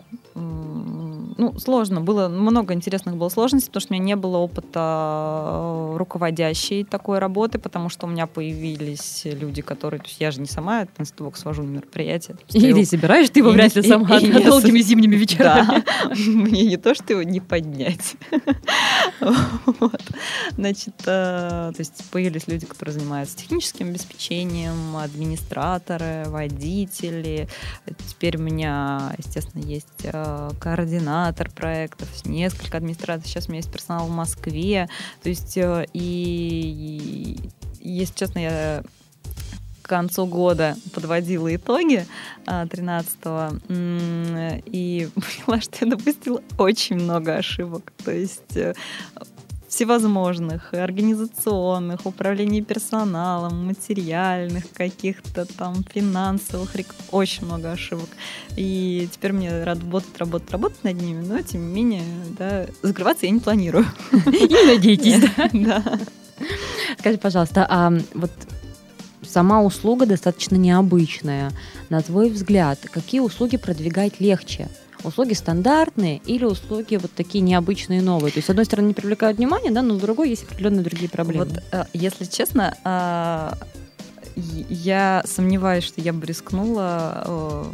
ну, 1.37 1.59
сложно. 1.59 2.01
Было 2.01 2.29
много 2.29 2.75
интересных 2.75 3.17
было 3.17 3.29
сложностей, 3.29 3.69
потому 3.69 3.81
что 3.81 3.93
у 3.93 3.97
меня 3.97 4.05
не 4.05 4.17
было 4.17 4.39
опыта 4.39 4.81
э, 4.81 5.97
руководящей 5.97 6.85
такой 6.85 7.19
работы, 7.19 7.59
потому 7.59 7.89
что 7.89 8.07
у 8.07 8.09
меня 8.09 8.27
появились 8.27 9.23
люди, 9.25 9.63
которые... 9.63 10.01
То 10.01 10.07
есть 10.07 10.21
я 10.21 10.31
же 10.31 10.41
не 10.41 10.47
сама 10.47 10.87
институт 10.99 11.37
свожу 11.37 11.63
на 11.63 11.69
мероприятие. 11.69 12.37
И 12.53 12.73
ты 12.73 12.85
собираешь 12.85 13.31
ты 13.31 13.41
его 13.41 13.51
вряд 13.51 13.75
ли 13.75 13.83
сама 13.89 14.19
и, 14.19 14.45
долгими 14.45 14.81
зимними 14.81 15.17
вечерами. 15.17 15.85
Да. 16.05 16.15
Мне 16.27 16.67
не 16.67 16.77
то, 16.77 16.95
что 16.95 17.13
его 17.13 17.23
не 17.23 17.41
поднять. 17.41 18.17
вот. 19.21 20.03
Значит, 20.57 20.95
э, 21.07 21.73
то 21.75 21.79
есть 21.79 22.05
появились 22.11 22.47
люди, 22.47 22.67
которые 22.67 22.95
занимаются 22.95 23.37
техническим 23.37 23.89
обеспечением, 23.89 24.97
администраторы, 24.97 26.25
водители. 26.27 27.49
Теперь 28.09 28.37
у 28.37 28.41
меня, 28.41 29.13
естественно, 29.19 29.63
есть 29.63 29.89
э, 30.05 30.51
координатор 31.29 31.51
проектов, 31.51 32.09
несколько 32.25 32.79
администраторов. 32.79 33.27
Сейчас 33.27 33.49
у 33.49 33.51
меня 33.51 33.59
есть 33.59 33.71
персонал 33.71 34.07
в 34.07 34.11
Москве. 34.11 34.89
То 35.23 35.29
есть 35.29 35.57
э, 35.57 35.87
и, 35.93 37.39
и 37.81 37.91
если 37.91 38.15
честно, 38.15 38.39
я 38.39 38.83
к 39.83 39.89
концу 39.89 40.27
года 40.27 40.77
подводила 40.95 41.55
итоги 41.55 42.07
13-го 42.47 43.59
а, 43.69 44.61
и 44.67 45.09
поняла, 45.47 45.61
что 45.61 45.85
я 45.85 45.91
допустила 45.91 46.43
очень 46.59 46.97
много 46.97 47.37
ошибок. 47.37 47.93
То 48.05 48.13
есть 48.13 48.57
э, 48.57 48.75
всевозможных, 49.79 50.75
организационных, 50.75 52.05
управления 52.05 52.63
персоналом, 52.63 53.65
материальных, 53.67 54.65
каких-то 54.73 55.45
там 55.45 55.85
финансовых, 55.95 56.73
очень 57.13 57.45
много 57.45 57.71
ошибок. 57.71 58.09
И 58.57 59.09
теперь 59.13 59.33
мне 59.33 59.63
работать, 59.63 60.19
работать, 60.19 60.51
работать 60.51 60.83
над 60.83 61.01
ними, 61.01 61.25
но 61.25 61.41
тем 61.43 61.69
не 61.69 61.73
менее, 61.73 62.03
да, 62.37 62.67
закрываться 62.83 63.27
я 63.27 63.31
не 63.31 63.39
планирую. 63.39 63.87
И 64.13 64.67
надейтесь, 64.67 65.23
да. 65.53 65.85
Скажи, 66.99 67.19
пожалуйста, 67.19 67.65
а 67.71 67.93
вот 68.15 68.33
сама 69.23 69.63
услуга 69.63 70.07
достаточно 70.07 70.57
необычная. 70.57 71.53
На 71.89 72.03
твой 72.03 72.31
взгляд, 72.31 72.81
какие 72.91 73.21
услуги 73.21 73.57
продвигать 73.57 74.19
легче? 74.19 74.69
Услуги 75.05 75.33
стандартные 75.33 76.21
или 76.27 76.45
услуги 76.45 76.97
вот 76.97 77.13
такие 77.13 77.41
необычные 77.41 78.03
новые. 78.03 78.33
То 78.33 78.39
есть, 78.39 78.47
с 78.47 78.51
одной 78.51 78.65
стороны, 78.65 78.89
не 78.89 78.95
привлекают 78.95 79.39
внимание, 79.39 79.71
да, 79.71 79.83
но 79.83 79.95
с 79.95 80.01
другой 80.01 80.31
есть 80.31 80.45
определенные 80.45 80.83
другие 80.83 81.09
проблемы. 81.09 81.47
Вот, 81.47 81.63
э, 81.73 81.85
если 81.93 82.25
честно, 82.25 82.77
а, 82.85 83.57
я 84.69 85.23
сомневаюсь, 85.27 85.85
что 85.85 86.01
я 86.01 86.13
бы 86.13 86.25
рискнула 86.27 87.25
э, 87.27 87.65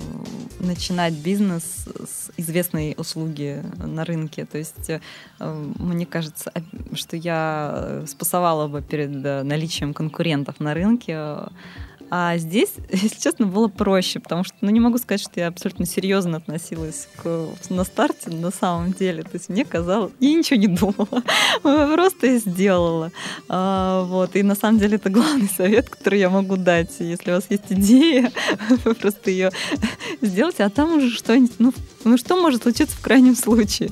начинать 0.60 1.12
бизнес 1.12 1.62
с 1.62 2.30
известной 2.36 2.94
услуги 2.96 3.62
на 3.76 4.04
рынке. 4.04 4.46
То 4.46 4.58
есть 4.58 4.88
э, 4.88 5.00
мне 5.40 6.06
кажется, 6.06 6.52
что 6.94 7.16
я 7.16 8.02
спасовала 8.06 8.68
бы 8.68 8.80
перед 8.82 9.10
наличием 9.44 9.92
конкурентов 9.92 10.60
на 10.60 10.74
рынке 10.74 11.36
а 12.10 12.36
здесь, 12.38 12.70
если 12.90 13.20
честно, 13.20 13.46
было 13.46 13.68
проще, 13.68 14.20
потому 14.20 14.44
что, 14.44 14.54
ну, 14.60 14.70
не 14.70 14.80
могу 14.80 14.98
сказать, 14.98 15.20
что 15.20 15.40
я 15.40 15.48
абсолютно 15.48 15.86
серьезно 15.86 16.38
относилась 16.38 17.08
к, 17.22 17.48
на 17.70 17.84
старте, 17.84 18.30
на 18.30 18.50
самом 18.50 18.92
деле. 18.92 19.22
То 19.22 19.30
есть 19.34 19.48
мне 19.48 19.64
казалось, 19.64 20.12
я 20.20 20.34
ничего 20.34 20.58
не 20.58 20.68
думала, 20.68 21.22
просто 21.94 22.38
сделала. 22.38 23.12
А, 23.48 24.04
вот. 24.04 24.36
И 24.36 24.42
на 24.42 24.54
самом 24.54 24.78
деле 24.78 24.96
это 24.96 25.10
главный 25.10 25.48
совет, 25.56 25.88
который 25.88 26.18
я 26.18 26.30
могу 26.30 26.56
дать. 26.56 26.92
Если 26.98 27.30
у 27.30 27.34
вас 27.34 27.44
есть 27.48 27.64
идея, 27.70 28.32
вы 28.84 28.94
просто 28.94 29.30
ее 29.30 29.50
сделайте, 30.20 30.64
а 30.64 30.70
там 30.70 30.96
уже 30.96 31.10
что-нибудь, 31.10 31.52
ну, 31.58 31.72
ну, 32.04 32.18
что 32.18 32.36
может 32.36 32.62
случиться 32.62 32.96
в 32.96 33.00
крайнем 33.00 33.34
случае? 33.34 33.90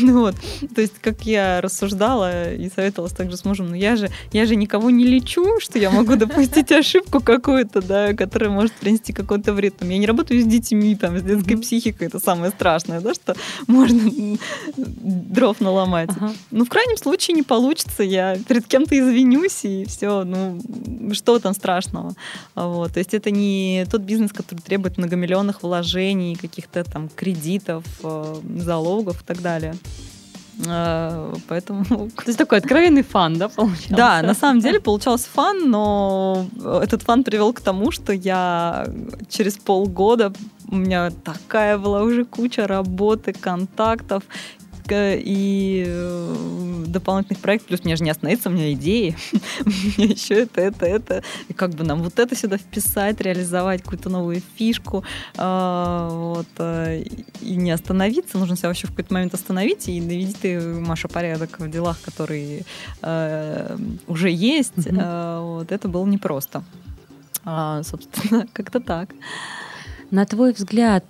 Ну, 0.00 0.20
вот. 0.20 0.34
То 0.74 0.80
есть, 0.80 0.94
как 1.00 1.22
я 1.26 1.60
рассуждала 1.60 2.54
и 2.54 2.70
советовалась 2.70 3.12
также 3.12 3.36
с 3.36 3.44
мужем, 3.44 3.68
ну, 3.68 3.74
я 3.74 3.96
же, 3.96 4.10
я 4.32 4.46
же 4.46 4.56
никого 4.56 4.90
не 4.90 5.04
лечу, 5.04 5.60
что 5.60 5.78
я 5.78 5.90
могу 5.90 6.16
допустить 6.16 6.72
ошибку 6.72 7.20
какую-то, 7.50 7.82
да, 7.82 8.14
которая 8.14 8.50
может 8.50 8.72
принести 8.72 9.12
какой-то 9.12 9.52
вред. 9.52 9.76
Там, 9.78 9.88
я 9.88 9.98
не 9.98 10.06
работаю 10.06 10.40
с 10.40 10.44
детьми, 10.44 10.94
там, 10.94 11.18
с 11.18 11.22
детской 11.22 11.56
психикой, 11.56 12.06
это 12.08 12.18
самое 12.18 12.50
страшное, 12.50 13.00
да, 13.00 13.14
что 13.14 13.34
можно 13.66 14.38
дров 14.76 15.60
наломать. 15.60 16.10
Ага. 16.10 16.32
Ну, 16.50 16.64
в 16.64 16.68
крайнем 16.68 16.96
случае 16.96 17.34
не 17.34 17.42
получится, 17.42 18.02
я 18.02 18.36
перед 18.48 18.66
кем-то 18.66 18.98
извинюсь, 18.98 19.64
и 19.64 19.84
все, 19.86 20.24
ну, 20.24 20.60
что 21.12 21.38
там 21.38 21.54
страшного? 21.54 22.14
Вот. 22.54 22.92
То 22.92 22.98
есть, 22.98 23.14
это 23.14 23.30
не 23.30 23.86
тот 23.90 24.02
бизнес, 24.02 24.32
который 24.32 24.60
требует 24.60 24.98
многомиллионных 24.98 25.62
вложений, 25.62 26.36
каких-то 26.40 26.84
там 26.84 27.08
кредитов, 27.08 27.40
кредитов, 27.40 27.84
э, 28.02 28.40
залогов 28.58 29.22
и 29.22 29.24
так 29.24 29.40
далее. 29.40 29.74
Э, 30.66 31.34
поэтому... 31.48 31.84
То 32.16 32.26
есть 32.26 32.38
такой 32.38 32.58
откровенный 32.58 33.02
фан, 33.02 33.38
да, 33.38 33.48
получался? 33.48 33.94
Да, 33.94 34.22
на 34.22 34.34
самом 34.34 34.60
деле 34.60 34.80
получался 34.80 35.28
фан, 35.32 35.70
но 35.70 36.46
этот 36.82 37.02
фан 37.02 37.24
привел 37.24 37.52
к 37.52 37.60
тому, 37.60 37.90
что 37.90 38.12
я 38.12 38.86
через 39.28 39.56
полгода 39.56 40.32
у 40.68 40.76
меня 40.76 41.10
такая 41.10 41.78
была 41.78 42.02
уже 42.02 42.24
куча 42.24 42.66
работы, 42.66 43.32
контактов, 43.32 44.22
и 44.90 45.84
э, 45.86 46.84
дополнительных 46.86 47.40
проектов, 47.40 47.68
плюс 47.68 47.84
мне 47.84 47.96
же 47.96 48.04
не 48.04 48.10
остановиться, 48.10 48.48
у 48.48 48.52
меня 48.52 48.72
идеи, 48.72 49.16
меня 49.64 50.10
еще 50.10 50.42
это, 50.42 50.60
это, 50.60 50.86
это, 50.86 51.22
и 51.48 51.52
как 51.52 51.70
бы 51.70 51.84
нам 51.84 52.02
вот 52.02 52.18
это 52.18 52.34
сюда 52.36 52.58
вписать, 52.58 53.20
реализовать 53.20 53.82
какую-то 53.82 54.08
новую 54.08 54.42
фишку, 54.56 55.04
а, 55.36 56.08
вот, 56.10 56.48
э, 56.58 57.04
и 57.40 57.56
не 57.56 57.70
остановиться, 57.70 58.38
нужно 58.38 58.56
себя 58.56 58.68
вообще 58.68 58.86
в 58.86 58.90
какой-то 58.90 59.14
момент 59.14 59.34
остановить 59.34 59.88
и 59.88 60.00
наведи 60.00 60.34
ты, 60.40 60.60
Маша, 60.60 61.08
порядок 61.08 61.58
в 61.58 61.70
делах, 61.70 62.00
которые 62.00 62.64
э, 63.02 63.76
уже 64.06 64.30
есть, 64.30 64.72
вот, 64.76 65.72
это 65.72 65.88
было 65.88 66.06
непросто. 66.06 66.64
А, 67.44 67.82
собственно, 67.82 68.46
как-то 68.52 68.80
так. 68.80 69.10
На 70.10 70.26
твой 70.26 70.52
взгляд, 70.52 71.04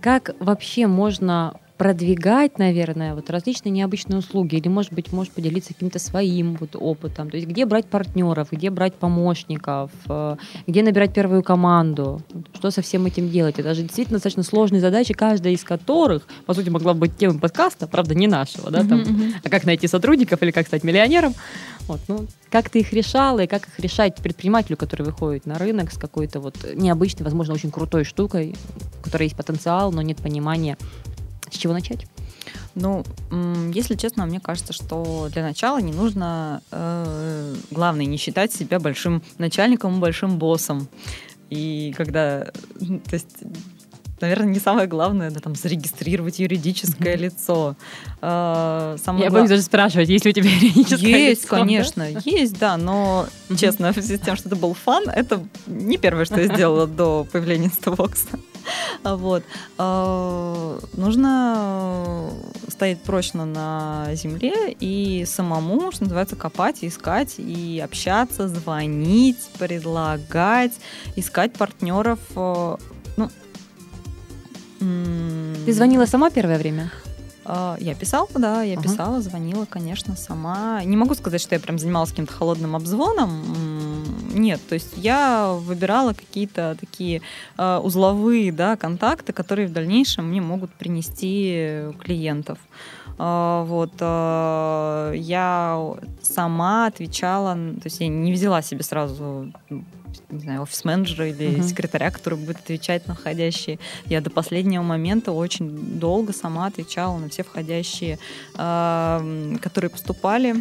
как 0.00 0.34
вообще 0.40 0.86
можно 0.86 1.54
продвигать, 1.80 2.58
наверное, 2.58 3.14
вот 3.14 3.30
различные 3.30 3.72
необычные 3.72 4.18
услуги, 4.18 4.56
или, 4.56 4.68
может 4.68 4.92
быть, 4.92 5.14
можешь 5.14 5.32
поделиться 5.32 5.72
каким-то 5.72 5.98
своим 5.98 6.56
вот 6.60 6.76
опытом, 6.76 7.30
то 7.30 7.38
есть 7.38 7.48
где 7.48 7.64
брать 7.64 7.86
партнеров, 7.86 8.48
где 8.50 8.68
брать 8.68 8.92
помощников, 8.92 9.90
э, 10.06 10.36
где 10.66 10.82
набирать 10.82 11.14
первую 11.14 11.42
команду, 11.42 12.20
что 12.52 12.70
со 12.70 12.82
всем 12.82 13.06
этим 13.06 13.30
делать. 13.30 13.58
Это 13.58 13.72
же 13.72 13.80
действительно 13.80 14.16
достаточно 14.16 14.42
сложные 14.42 14.82
задачи, 14.82 15.14
каждая 15.14 15.54
из 15.54 15.64
которых, 15.64 16.28
по 16.44 16.52
сути, 16.52 16.68
могла 16.68 16.92
бы 16.92 17.00
быть 17.00 17.16
темой 17.16 17.38
подкаста, 17.38 17.86
правда, 17.86 18.14
не 18.14 18.26
нашего, 18.26 18.70
да, 18.70 18.80
там, 18.80 19.00
uh-huh, 19.00 19.32
а 19.42 19.48
как 19.48 19.64
найти 19.64 19.88
сотрудников 19.88 20.42
или 20.42 20.50
как 20.50 20.66
стать 20.66 20.84
миллионером. 20.84 21.32
Вот, 21.88 22.00
ну, 22.08 22.26
как 22.50 22.68
ты 22.68 22.80
их 22.80 22.92
решала 22.92 23.40
и 23.40 23.46
как 23.46 23.66
их 23.66 23.80
решать 23.80 24.16
предпринимателю, 24.16 24.76
который 24.76 25.02
выходит 25.02 25.46
на 25.46 25.56
рынок 25.56 25.90
с 25.90 25.96
какой-то 25.96 26.40
вот 26.40 26.56
необычной, 26.74 27.24
возможно, 27.24 27.54
очень 27.54 27.70
крутой 27.70 28.04
штукой, 28.04 28.54
у 29.00 29.02
которой 29.02 29.24
есть 29.24 29.36
потенциал, 29.36 29.90
но 29.90 30.02
нет 30.02 30.18
понимания, 30.18 30.76
с 31.50 31.56
чего 31.56 31.72
начать? 31.72 32.06
Ну, 32.74 33.04
если 33.74 33.96
честно, 33.96 34.26
мне 34.26 34.40
кажется, 34.40 34.72
что 34.72 35.28
для 35.32 35.42
начала 35.42 35.78
не 35.78 35.92
нужно, 35.92 36.62
э, 36.70 37.54
главное, 37.70 38.06
не 38.06 38.16
считать 38.16 38.52
себя 38.52 38.78
большим 38.78 39.22
начальником, 39.38 40.00
большим 40.00 40.38
боссом. 40.38 40.88
И 41.50 41.92
когда, 41.96 42.44
то 42.44 43.12
есть 43.12 43.38
наверное, 44.20 44.48
не 44.48 44.60
самое 44.60 44.86
главное, 44.86 45.30
да, 45.30 45.40
там, 45.40 45.54
зарегистрировать 45.54 46.38
юридическое 46.38 47.16
лицо. 47.16 47.76
А, 48.20 48.96
самое 49.02 49.24
Я 49.24 49.30
гла... 49.30 49.38
боюсь 49.38 49.50
даже 49.50 49.62
спрашивать, 49.62 50.08
есть 50.08 50.24
ли 50.24 50.30
у 50.30 50.34
тебя 50.34 50.50
юридическое 50.60 51.10
есть, 51.10 51.44
лицо? 51.44 51.56
конечно, 51.56 52.06
да? 52.12 52.20
есть, 52.24 52.58
да, 52.58 52.76
но, 52.76 53.26
честно, 53.56 53.90
в 53.92 53.94
связи 53.94 54.16
с 54.16 54.20
тем, 54.20 54.36
что 54.36 54.48
это 54.48 54.56
был 54.56 54.74
фан, 54.74 55.08
это 55.08 55.42
не 55.66 55.96
первое, 55.96 56.24
что 56.24 56.40
я 56.40 56.54
сделала 56.54 56.86
до 56.86 57.26
появления 57.30 57.68
Instavox. 57.68 58.38
Вот. 59.02 59.42
А, 59.78 60.78
нужно 60.94 62.30
стоять 62.68 63.02
прочно 63.02 63.44
на 63.44 64.08
земле 64.14 64.76
и 64.78 65.24
самому, 65.26 65.92
что 65.92 66.04
называется, 66.04 66.36
копать, 66.36 66.78
искать 66.82 67.34
и 67.38 67.80
общаться, 67.84 68.48
звонить, 68.48 69.48
предлагать, 69.58 70.72
искать 71.16 71.52
партнеров. 71.54 72.18
Э, 72.36 72.76
ну, 73.16 73.30
Ты 75.66 75.72
звонила 75.72 76.06
сама 76.06 76.30
первое 76.30 76.58
время? 76.58 76.90
А, 77.52 77.76
я 77.80 77.96
писала, 77.96 78.28
да, 78.36 78.62
я 78.62 78.80
писала, 78.80 79.20
звонила, 79.20 79.64
конечно, 79.64 80.14
сама. 80.14 80.84
Не 80.84 80.96
могу 80.96 81.14
сказать, 81.14 81.40
что 81.40 81.56
я 81.56 81.60
прям 81.60 81.80
занималась 81.80 82.10
каким-то 82.10 82.32
холодным 82.32 82.76
обзвоном. 82.76 83.42
Нет, 84.32 84.60
то 84.68 84.74
есть 84.74 84.92
я 84.96 85.52
выбирала 85.54 86.12
какие-то 86.12 86.76
такие 86.78 87.22
э, 87.58 87.78
узловые 87.82 88.52
да, 88.52 88.76
контакты, 88.76 89.32
которые 89.32 89.66
в 89.66 89.72
дальнейшем 89.72 90.28
мне 90.28 90.40
могут 90.40 90.72
принести 90.74 91.86
клиентов. 92.04 92.58
Э, 93.18 93.64
вот, 93.66 93.94
я 94.00 95.94
сама 96.22 96.86
отвечала, 96.86 97.54
то 97.54 97.86
есть 97.86 97.98
я 97.98 98.06
не 98.06 98.32
взяла 98.32 98.62
себе 98.62 98.84
сразу 98.84 99.52
не 100.28 100.40
знаю, 100.40 100.62
офис-менеджера 100.62 101.28
или 101.28 101.58
uh-huh. 101.58 101.68
секретаря, 101.68 102.10
который 102.10 102.38
будет 102.38 102.58
отвечать 102.58 103.06
на 103.06 103.14
входящие. 103.14 103.78
Я 104.06 104.20
до 104.20 104.30
последнего 104.30 104.82
момента 104.82 105.32
очень 105.32 105.98
долго 105.98 106.32
сама 106.32 106.66
отвечала 106.66 107.18
на 107.18 107.28
все 107.28 107.42
входящие, 107.42 108.18
э, 108.56 109.56
которые 109.60 109.90
поступали 109.90 110.56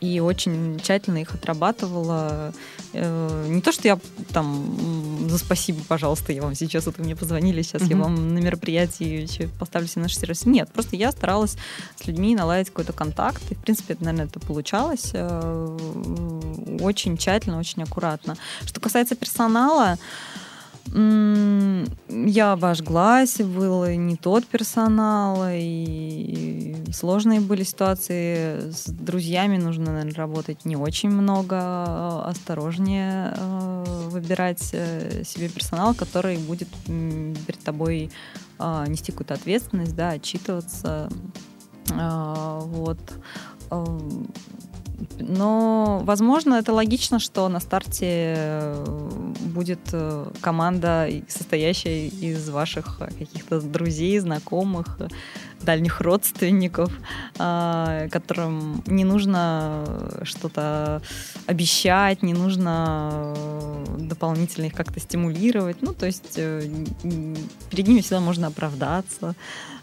и 0.00 0.20
очень 0.20 0.78
тщательно 0.80 1.18
их 1.18 1.34
отрабатывала. 1.34 2.52
Э, 2.92 3.46
не 3.48 3.60
то, 3.60 3.72
что 3.72 3.88
я 3.88 3.98
там 4.32 5.28
за 5.28 5.38
спасибо, 5.38 5.80
пожалуйста, 5.86 6.32
я 6.32 6.42
вам 6.42 6.54
сейчас, 6.54 6.86
вот 6.86 6.98
вы 6.98 7.04
мне 7.04 7.16
позвонили, 7.16 7.62
сейчас 7.62 7.82
mm-hmm. 7.82 7.90
я 7.90 7.96
вам 7.96 8.34
на 8.34 8.38
мероприятии 8.38 9.28
поставлю 9.58 9.88
себе 9.88 10.02
наш 10.02 10.16
сервис. 10.16 10.46
Нет, 10.46 10.70
просто 10.72 10.96
я 10.96 11.12
старалась 11.12 11.56
с 11.96 12.06
людьми 12.06 12.34
наладить 12.34 12.68
какой-то 12.68 12.92
контакт, 12.92 13.42
и, 13.50 13.54
в 13.54 13.58
принципе, 13.58 13.94
это, 13.94 14.04
наверное, 14.04 14.26
это 14.26 14.40
получалось 14.40 15.10
э, 15.12 15.78
очень 16.80 17.16
тщательно, 17.16 17.58
очень 17.58 17.82
аккуратно. 17.82 18.36
Что 18.64 18.80
касается 18.80 19.14
персонала, 19.14 19.98
я 20.92 22.52
обожглась, 22.52 23.38
был 23.38 23.86
не 23.86 24.16
тот 24.16 24.46
персонал, 24.46 25.44
и 25.50 26.76
сложные 26.92 27.40
были 27.40 27.64
ситуации. 27.64 28.70
С 28.70 28.86
друзьями 28.88 29.56
нужно, 29.56 29.86
наверное, 29.92 30.14
работать 30.14 30.64
не 30.64 30.76
очень 30.76 31.10
много, 31.10 31.56
а 31.58 32.28
осторожнее 32.28 33.34
э, 33.36 33.84
выбирать 34.08 34.70
э, 34.72 35.24
себе 35.24 35.48
персонал, 35.48 35.94
который 35.94 36.36
будет 36.36 36.68
перед 36.86 37.60
тобой 37.64 38.10
а, 38.58 38.86
нести 38.86 39.10
какую-то 39.10 39.34
ответственность, 39.34 39.96
да, 39.96 40.10
отчитываться. 40.10 41.08
Вот 41.88 42.98
но, 45.18 46.00
возможно, 46.04 46.54
это 46.54 46.72
логично, 46.72 47.18
что 47.18 47.48
на 47.48 47.60
старте 47.60 48.34
э, 48.36 48.84
будет 49.40 49.80
э, 49.92 50.26
команда, 50.40 51.08
состоящая 51.28 52.08
из 52.08 52.48
ваших 52.48 52.98
каких-то 52.98 53.60
друзей, 53.60 54.18
знакомых, 54.18 54.98
дальних 55.64 56.00
родственников, 56.00 56.92
а, 57.38 58.08
которым 58.10 58.82
не 58.86 59.04
нужно 59.04 59.84
что-то 60.22 61.00
обещать, 61.46 62.22
не 62.22 62.34
нужно 62.34 63.34
дополнительно 63.98 64.66
их 64.66 64.74
как-то 64.74 65.00
стимулировать. 65.00 65.78
Ну, 65.80 65.94
то 65.94 66.06
есть 66.06 66.34
э, 66.36 66.68
перед 67.70 67.88
ними 67.88 68.00
всегда 68.00 68.20
можно 68.20 68.48
оправдаться. 68.48 69.34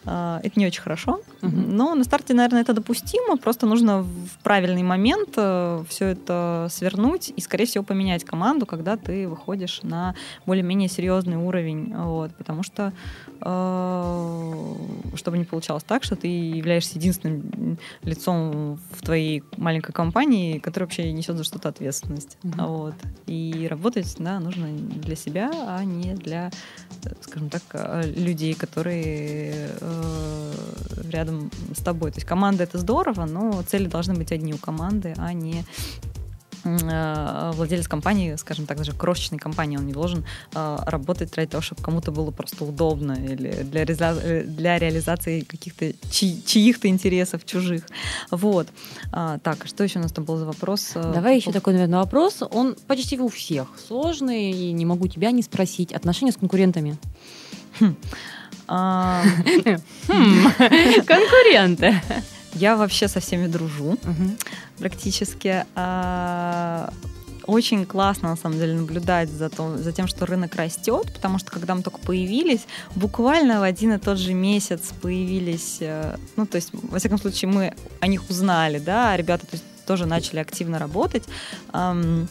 А, 0.06 0.40
это 0.44 0.60
не 0.60 0.66
очень 0.66 0.82
хорошо. 0.82 1.22
Угу. 1.42 1.52
Но 1.52 1.96
на 1.96 2.04
старте, 2.04 2.34
наверное, 2.34 2.62
это 2.62 2.74
допустимо. 2.74 3.38
Просто 3.38 3.68
нужно 3.68 4.02
в 4.02 4.38
правильный 4.44 4.84
момент 4.84 5.30
э, 5.38 5.84
все 5.90 6.08
это 6.08 6.68
свернуть 6.72 7.32
и, 7.36 7.42
скорее 7.42 7.66
всего, 7.66 7.84
поменять 7.84 8.24
команду, 8.24 8.66
когда 8.66 8.98
ты 8.98 9.28
выходишь 9.28 9.82
на 9.84 10.16
более-менее 10.46 10.90
серьезный 10.90 11.38
уровень. 11.38 11.94
Вот, 11.96 12.36
потому 12.36 12.64
что 12.64 12.94
э, 13.42 14.76
чтобы 15.16 15.38
не 15.38 15.46
получалось 15.46 15.84
так, 15.84 16.04
что 16.04 16.16
ты 16.16 16.28
являешься 16.28 16.98
единственным 16.98 17.78
лицом 18.04 18.80
в 18.92 19.02
твоей 19.04 19.44
маленькой 19.58 19.94
компании, 19.94 20.58
который 20.58 20.86
вообще 20.86 21.12
несет 21.12 21.38
за 21.38 21.44
что-то 21.44 21.70
ответственность. 21.70 22.38
Угу. 22.44 22.66
Вот. 22.66 22.96
И 23.28 23.68
работать 23.70 24.16
да, 24.18 24.40
нужно 24.40 24.68
для 24.72 25.16
себя, 25.16 25.52
а 25.68 25.84
не 25.84 26.14
для, 26.14 26.52
скажем 27.22 27.50
так, 27.50 27.62
людей, 28.16 28.54
которые 28.54 29.70
э, 29.80 30.54
рядом 31.10 31.52
с 31.76 31.82
тобой. 31.82 32.12
То 32.12 32.18
есть 32.18 32.28
команда 32.28 32.64
это 32.64 32.78
здорово, 32.78 33.26
но 33.26 33.62
цели 33.64 33.88
должны 33.88 34.14
быть 34.14 34.32
одни 34.32 34.54
у 34.54 34.58
команды, 34.58 35.14
а 35.18 35.34
не 35.34 35.62
э, 35.62 35.64
владелец 36.64 37.88
компании, 37.88 38.36
скажем 38.36 38.66
так, 38.66 38.78
даже 38.78 38.94
крошечной 38.94 39.40
компании, 39.40 39.78
он 39.78 39.86
не 39.86 39.94
должен 39.94 40.26
э, 40.54 40.78
работать 40.86 41.36
ради 41.36 41.50
того, 41.52 41.62
чтобы 41.62 41.82
кому-то 41.82 42.12
было 42.12 42.32
просто 42.32 42.64
удобно 42.64 43.14
или 43.14 43.64
для, 43.64 43.84
реализа- 43.84 44.44
для 44.44 44.78
реализации 44.80 45.42
каких-то 45.42 45.92
чьи- 46.12 46.42
чьих-то 46.46 46.88
интересов, 46.88 47.46
чужих. 47.46 47.84
Вот. 48.30 48.68
А, 49.12 49.40
так, 49.40 49.66
что 49.66 49.84
еще 49.84 50.00
у 50.00 50.02
нас 50.04 50.12
там 50.12 50.26
был 50.26 50.38
за 50.38 50.46
вопрос? 50.46 50.92
Давай 50.94 51.38
еще 51.38 51.52
такой, 51.52 51.74
наверное, 51.74 52.00
вопрос. 52.00 52.44
Он 52.52 52.76
почти 52.88 53.20
у 53.20 53.28
всех 53.30 53.68
сложный, 53.88 54.52
и 54.52 54.72
не 54.72 54.86
могу 54.86 55.08
тебя 55.08 55.32
не 55.32 55.42
спросить. 55.42 55.92
Отношения 55.94 56.32
с 56.32 56.38
конкурентами? 56.38 56.98
Хм. 57.80 57.96
Конкуренты. 61.06 62.02
Я 62.54 62.76
вообще 62.76 63.08
со 63.08 63.20
всеми 63.20 63.48
дружу 63.48 63.98
практически. 64.78 65.66
А, 65.76 66.92
очень 67.46 67.86
классно, 67.86 68.30
на 68.30 68.36
самом 68.36 68.60
деле, 68.60 68.76
наблюдать 68.76 69.30
за, 69.30 69.50
то, 69.50 69.78
за 69.78 69.92
тем, 69.92 70.08
что 70.08 70.26
рынок 70.26 70.56
растет, 70.56 71.12
потому 71.14 71.40
что 71.40 71.52
когда 71.52 71.76
мы 71.76 71.82
только 71.82 71.98
появились, 72.00 72.62
буквально 72.96 73.60
в 73.60 73.64
один 73.64 73.94
и 73.94 73.98
тот 73.98 74.18
же 74.18 74.34
месяц 74.34 74.92
появились, 75.02 75.78
э, 75.80 76.18
ну, 76.36 76.46
то 76.46 76.58
есть, 76.58 76.70
во 76.72 77.00
всяком 77.00 77.18
случае, 77.18 77.52
мы 77.52 77.74
о 78.00 78.08
них 78.08 78.30
узнали, 78.30 78.80
да, 78.80 79.12
а 79.12 79.18
ребята 79.18 79.46
то 79.46 79.54
есть, 79.54 79.64
тоже 79.86 80.06
начали 80.06 80.40
активно 80.40 80.80
работать. 80.80 81.24
Э, 81.74 82.26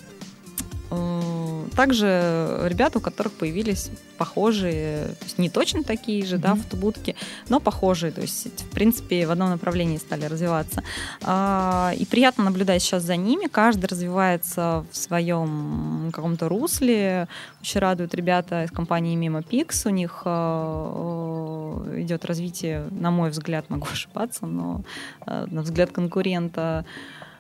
также 1.74 2.60
ребята, 2.64 2.98
у 2.98 3.00
которых 3.00 3.32
появились 3.32 3.90
похожие, 4.18 5.06
то 5.18 5.24
есть 5.24 5.38
не 5.38 5.48
точно 5.48 5.82
такие 5.82 6.24
же, 6.26 6.36
mm-hmm. 6.36 6.40
да, 6.40 6.54
фотобудки, 6.54 7.16
но 7.48 7.58
похожие, 7.58 8.12
то 8.12 8.20
есть, 8.20 8.62
в 8.62 8.70
принципе, 8.70 9.26
в 9.26 9.30
одном 9.30 9.50
направлении 9.50 9.96
стали 9.96 10.26
развиваться. 10.26 10.82
А, 11.22 11.92
и 11.96 12.04
приятно 12.04 12.44
наблюдать 12.44 12.82
сейчас 12.82 13.02
за 13.02 13.16
ними, 13.16 13.46
каждый 13.46 13.86
развивается 13.86 14.84
в 14.90 14.96
своем 14.96 16.10
каком-то 16.12 16.48
русле. 16.48 17.28
Очень 17.62 17.80
радуют 17.80 18.14
ребята 18.14 18.64
из 18.64 18.70
компании 18.70 19.16
Mimo 19.16 19.42
Pix, 19.42 19.86
у 19.86 19.90
них 19.90 20.22
э, 20.24 22.00
идет 22.02 22.24
развитие, 22.24 22.88
на 22.90 23.10
мой 23.10 23.30
взгляд, 23.30 23.70
могу 23.70 23.86
ошибаться, 23.92 24.46
но 24.46 24.82
э, 25.26 25.46
на 25.50 25.62
взгляд 25.62 25.92
конкурента, 25.92 26.60
Э, 26.70 26.84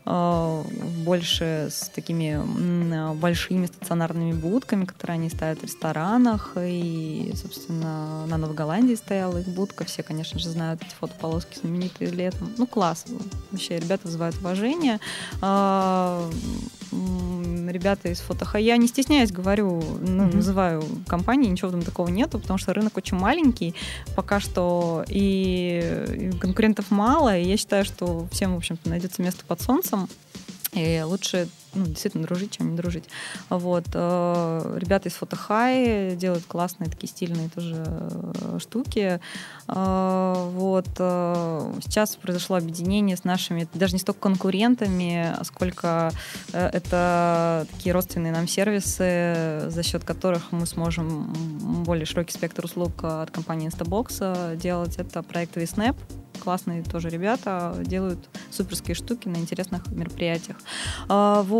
больше 0.04 1.68
с 1.70 1.88
такими 1.94 2.40
большими 3.14 3.66
стационарными 3.66 4.32
будками, 4.32 4.84
которые 4.84 5.14
они 5.14 5.30
ставят 5.30 5.60
в 5.60 5.64
ресторанах. 5.64 6.56
И, 6.56 7.32
собственно, 7.36 8.26
на 8.26 8.36
Новой 8.36 8.54
Голландии 8.54 8.94
стояла 8.94 9.38
их 9.38 9.48
будка. 9.48 9.84
Все, 9.84 10.02
конечно 10.02 10.38
же, 10.38 10.48
знают 10.48 10.82
эти 10.82 10.94
фотополоски 10.94 11.58
знаменитые 11.58 12.10
летом. 12.10 12.52
Ну, 12.58 12.66
класс. 12.66 13.04
Вообще, 13.50 13.78
ребята 13.78 14.06
вызывают 14.06 14.36
уважение. 14.38 15.00
Ребята 16.92 18.08
из 18.08 18.18
фотоха. 18.18 18.58
Я 18.58 18.76
не 18.76 18.88
стесняюсь, 18.88 19.30
говорю, 19.30 19.82
ну, 20.00 20.24
mm-hmm. 20.24 20.36
называю 20.36 20.84
компании, 21.06 21.48
ничего 21.48 21.70
там 21.70 21.82
такого 21.82 22.08
нету, 22.08 22.38
потому 22.38 22.58
что 22.58 22.72
рынок 22.72 22.96
очень 22.96 23.16
маленький 23.16 23.74
пока 24.16 24.40
что, 24.40 25.04
и 25.08 26.32
конкурентов 26.40 26.90
мало, 26.90 27.38
и 27.38 27.44
я 27.44 27.56
считаю, 27.56 27.84
что 27.84 28.26
всем, 28.32 28.54
в 28.54 28.56
общем-то, 28.56 28.88
найдется 28.88 29.22
место 29.22 29.44
под 29.46 29.60
солнцем. 29.60 30.08
И 30.72 31.02
лучше 31.04 31.48
ну, 31.74 31.86
действительно 31.86 32.24
дружить, 32.24 32.52
чем 32.52 32.72
не 32.72 32.76
дружить. 32.76 33.04
Вот. 33.48 33.84
Э, 33.94 34.76
ребята 34.78 35.08
из 35.08 35.14
Фотохай 35.14 36.16
делают 36.16 36.44
классные 36.46 36.90
такие 36.90 37.08
стильные 37.08 37.48
тоже 37.48 37.84
э, 37.86 38.58
штуки. 38.60 39.20
Э, 39.68 40.48
вот. 40.52 40.88
Сейчас 40.88 42.16
произошло 42.16 42.56
объединение 42.56 43.16
с 43.16 43.24
нашими, 43.24 43.68
даже 43.74 43.94
не 43.94 43.98
столько 43.98 44.20
конкурентами, 44.20 45.34
сколько 45.44 46.12
это 46.52 47.66
такие 47.72 47.92
родственные 47.92 48.32
нам 48.32 48.48
сервисы, 48.48 49.70
за 49.70 49.82
счет 49.82 50.04
которых 50.04 50.52
мы 50.52 50.66
сможем 50.66 51.32
более 51.84 52.06
широкий 52.06 52.32
спектр 52.32 52.64
услуг 52.64 52.92
от 53.02 53.30
компании 53.30 53.68
Instabox 53.68 54.56
делать. 54.56 54.96
Это 54.98 55.22
проект 55.22 55.56
VSnap, 55.56 55.96
классные 56.42 56.82
тоже 56.82 57.08
ребята, 57.08 57.74
делают 57.80 58.28
суперские 58.50 58.94
штуки 58.94 59.28
на 59.28 59.36
интересных 59.36 59.86
мероприятиях. 59.88 60.56
Вот, 61.08 61.59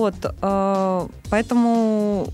поэтому 1.30 2.32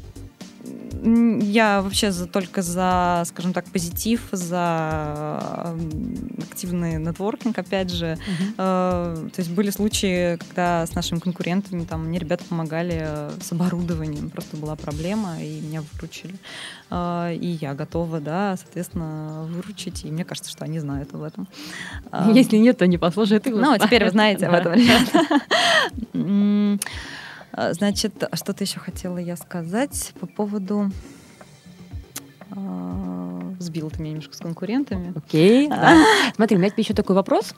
я 1.04 1.82
вообще 1.82 2.10
за, 2.10 2.26
только 2.26 2.62
за, 2.62 3.22
скажем 3.26 3.52
так, 3.52 3.66
позитив, 3.66 4.28
за 4.32 5.74
активный 6.50 6.96
нетворкинг, 6.96 7.58
опять 7.58 7.90
же. 7.90 8.06
Uh-huh. 8.06 8.54
Э, 8.58 9.28
то 9.28 9.40
есть 9.40 9.50
были 9.50 9.70
случаи, 9.70 10.36
когда 10.36 10.86
с 10.86 10.94
нашими 10.94 11.18
конкурентами 11.18 11.84
там 11.84 12.06
мне 12.06 12.18
ребята 12.18 12.44
помогали 12.44 13.30
с 13.40 13.52
оборудованием, 13.52 14.30
просто 14.30 14.56
была 14.56 14.76
проблема, 14.76 15.42
и 15.42 15.60
меня 15.60 15.82
выручили. 15.92 16.34
Э, 16.90 17.34
и 17.34 17.46
я 17.46 17.74
готова, 17.74 18.20
да, 18.20 18.56
соответственно, 18.56 19.46
выручить, 19.48 20.04
и 20.04 20.10
мне 20.10 20.24
кажется, 20.24 20.50
что 20.50 20.64
они 20.64 20.78
знают 20.78 21.14
об 21.14 21.22
этом. 21.22 21.46
Если 22.32 22.56
нет, 22.56 22.78
то 22.78 22.86
не 22.86 22.98
послушают 22.98 23.46
их. 23.46 23.54
Ну, 23.54 23.76
теперь 23.78 24.04
вы 24.04 24.10
знаете 24.10 24.46
об 24.46 24.54
этом, 24.54 24.72
ребята. 24.72 25.40
А, 27.56 27.72
значит, 27.72 28.22
что-то 28.34 28.64
еще 28.64 28.78
хотела 28.78 29.18
я 29.18 29.36
сказать 29.36 30.12
по 30.20 30.26
поводу 30.26 30.90
а, 32.50 33.54
сбил 33.58 33.90
ты 33.90 34.00
меня 34.00 34.10
немножко 34.10 34.34
с 34.34 34.38
конкурентами. 34.38 35.12
Окей. 35.16 35.68
Да. 35.68 35.96
Смотри, 36.34 36.56
у 36.56 36.60
меня 36.60 36.70
тебе 36.70 36.82
еще 36.82 36.94
такой 36.94 37.16
вопрос. 37.16 37.54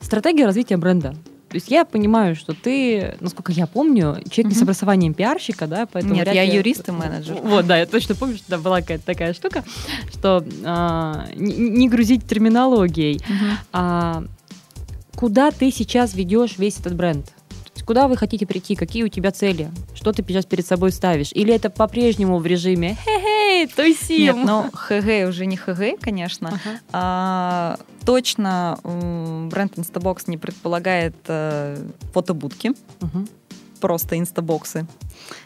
Стратегия 0.00 0.44
развития 0.44 0.76
бренда. 0.76 1.14
То 1.48 1.54
есть 1.54 1.70
я 1.70 1.84
понимаю, 1.84 2.34
что 2.34 2.54
ты, 2.54 3.16
насколько 3.20 3.52
я 3.52 3.68
помню, 3.68 4.18
человек 4.30 4.52
не 4.52 4.58
с 4.58 4.62
образованием 4.62 5.14
пиарщика, 5.14 5.68
да, 5.68 5.86
поэтому... 5.86 6.14
Нет, 6.14 6.26
я 6.34 6.44
ли... 6.44 6.56
юрист 6.56 6.88
и 6.88 6.92
менеджер. 6.92 7.36
Вот, 7.40 7.66
да, 7.66 7.78
я 7.78 7.86
точно 7.86 8.16
помню, 8.16 8.36
что 8.36 8.58
была 8.58 8.80
какая-то 8.80 9.06
такая 9.06 9.32
штука, 9.32 9.64
что 10.12 10.44
а, 10.64 11.28
не, 11.36 11.56
не 11.56 11.88
грузить 11.88 12.26
терминологией. 12.26 13.22
А, 13.72 14.24
куда 15.14 15.52
ты 15.52 15.70
сейчас 15.70 16.14
ведешь 16.14 16.58
весь 16.58 16.80
этот 16.80 16.96
бренд? 16.96 17.32
Куда 17.86 18.08
вы 18.08 18.16
хотите 18.16 18.46
прийти? 18.46 18.74
Какие 18.74 19.04
у 19.04 19.08
тебя 19.08 19.30
цели? 19.30 19.70
Что 19.94 20.12
ты 20.12 20.24
сейчас 20.26 20.44
перед 20.44 20.66
собой 20.66 20.90
ставишь? 20.90 21.30
Или 21.32 21.54
это 21.54 21.70
по-прежнему 21.70 22.38
в 22.38 22.46
режиме 22.46 22.96
хе-хей, 23.04 23.68
тусим? 23.68 24.18
Нет, 24.18 24.36
ну 24.44 24.70
хе-хей 24.72 25.26
уже 25.26 25.46
не 25.46 25.56
хе-хей, 25.56 25.96
конечно. 25.96 26.48
Ага. 26.48 26.80
А, 26.92 27.78
точно 28.04 28.78
бренд 28.82 29.78
Instabox 29.78 30.24
не 30.26 30.36
предполагает 30.36 31.14
а, 31.28 31.76
фотобудки. 32.12 32.72
Угу 33.00 33.26
просто 33.76 34.18
инстабоксы. 34.18 34.86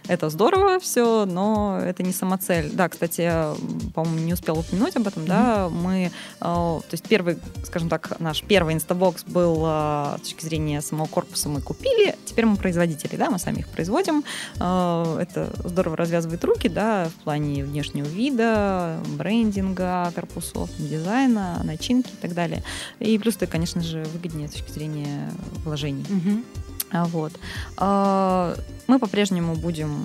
Это 0.09 0.29
здорово 0.31 0.81
все, 0.81 1.25
но 1.27 1.79
это 1.83 2.03
не 2.03 2.13
самоцель. 2.13 2.71
Да, 2.73 2.89
кстати, 2.89 3.21
я, 3.21 3.55
по-моему, 3.95 4.19
не 4.21 4.33
успела 4.33 4.59
упомянуть 4.59 4.97
об 4.97 5.07
этом, 5.07 5.23
mm-hmm. 5.23 5.29
да, 5.29 5.69
мы, 5.69 6.07
э, 6.07 6.11
то 6.41 6.85
есть 6.91 7.09
первый, 7.09 7.39
скажем 7.65 7.89
так, 7.89 8.19
наш 8.21 8.43
первый 8.43 8.75
инстабокс 8.75 9.25
был 9.25 9.63
э, 9.65 10.17
с 10.19 10.21
точки 10.23 10.45
зрения 10.45 10.81
самого 10.81 11.07
корпуса 11.07 11.49
мы 11.49 11.61
купили, 11.61 12.17
теперь 12.25 12.47
мы 12.47 12.57
производители, 12.57 13.17
да, 13.17 13.31
мы 13.31 13.39
сами 13.39 13.61
их 13.61 13.69
производим. 13.69 14.25
Э, 14.59 15.19
это 15.21 15.51
здорово 15.65 15.97
развязывает 15.97 16.45
руки, 16.45 16.69
да, 16.69 17.09
в 17.09 17.25
плане 17.25 17.65
внешнего 17.65 18.07
вида, 18.07 18.99
брендинга, 19.17 20.13
корпусов, 20.15 20.71
дизайна, 20.79 21.61
начинки 21.65 22.11
и 22.11 22.17
так 22.21 22.35
далее. 22.35 22.63
И 22.99 23.19
плюс 23.19 23.37
это, 23.37 23.47
конечно 23.47 23.83
же, 23.83 24.05
выгоднее 24.13 24.49
с 24.49 24.53
точки 24.53 24.73
зрения 24.73 25.31
вложений. 25.65 26.07
Mm-hmm. 26.09 26.45
Вот. 26.93 27.33
А, 27.77 28.57
мы 28.87 28.99
по-прежнему 28.99 29.55
будем, 29.55 30.05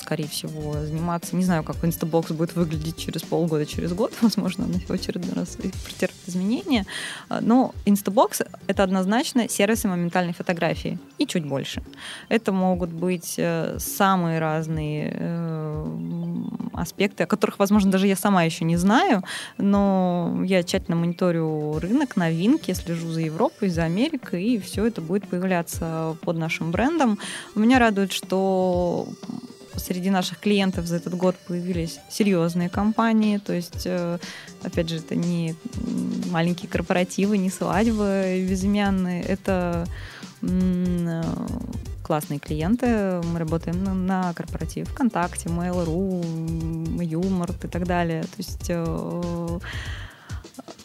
скорее 0.00 0.28
всего, 0.28 0.72
заниматься. 0.72 1.36
Не 1.36 1.44
знаю, 1.44 1.62
как 1.62 1.76
Instabox 1.76 2.32
будет 2.32 2.56
выглядеть 2.56 2.96
через 2.96 3.22
полгода, 3.22 3.66
через 3.66 3.92
год. 3.92 4.12
Возможно, 4.22 4.64
он 4.64 4.72
в 4.72 4.90
очередной 4.90 5.34
раз 5.34 5.56
претерпит 5.56 6.16
изменения. 6.26 6.86
А, 7.28 7.40
но 7.40 7.74
Instabox— 7.84 8.46
это 8.66 8.82
однозначно 8.82 9.48
сервисы 9.48 9.88
моментальной 9.88 10.32
фотографии. 10.32 10.98
И 11.18 11.26
чуть 11.26 11.44
больше. 11.44 11.82
Это 12.28 12.52
могут 12.52 12.90
быть 12.90 13.34
э, 13.36 13.76
самые 13.78 14.38
разные 14.38 15.12
э, 15.14 15.84
аспекты, 16.80 17.24
о 17.24 17.26
которых, 17.26 17.58
возможно, 17.58 17.90
даже 17.90 18.06
я 18.06 18.16
сама 18.16 18.42
еще 18.44 18.64
не 18.64 18.76
знаю, 18.76 19.22
но 19.56 20.42
я 20.44 20.62
тщательно 20.62 20.96
мониторю 20.96 21.78
рынок, 21.78 22.16
новинки, 22.16 22.72
слежу 22.72 23.10
за 23.10 23.20
Европой, 23.20 23.68
за 23.68 23.84
Америкой, 23.84 24.44
и 24.44 24.58
все 24.58 24.86
это 24.86 25.00
будет 25.00 25.28
появляться 25.28 26.16
под 26.22 26.36
нашим 26.36 26.70
брендом. 26.70 27.18
Меня 27.54 27.78
радует, 27.78 28.12
что 28.12 29.08
среди 29.78 30.10
наших 30.10 30.40
клиентов 30.40 30.86
за 30.86 30.96
этот 30.96 31.14
год 31.14 31.36
появились 31.46 32.00
серьезные 32.10 32.68
компании, 32.68 33.38
то 33.38 33.52
есть, 33.52 33.82
э, 33.86 34.18
опять 34.62 34.88
же, 34.88 34.96
это 34.96 35.14
не 35.14 35.54
маленькие 36.30 36.68
корпоративы, 36.68 37.38
не 37.38 37.50
свадьбы 37.50 38.46
безымянные, 38.48 39.22
это 39.22 39.86
э, 40.42 41.22
классные 42.08 42.40
клиенты. 42.40 43.20
Мы 43.22 43.38
работаем 43.38 43.84
на, 43.84 43.92
на 43.92 44.32
корпоративе 44.32 44.86
ВКонтакте, 44.86 45.50
Mail.ru, 45.50 47.04
Юмор 47.04 47.50
и 47.50 47.66
так 47.66 47.86
далее. 47.86 48.22
То 48.22 48.38
есть 48.38 48.66
э, 48.70 49.58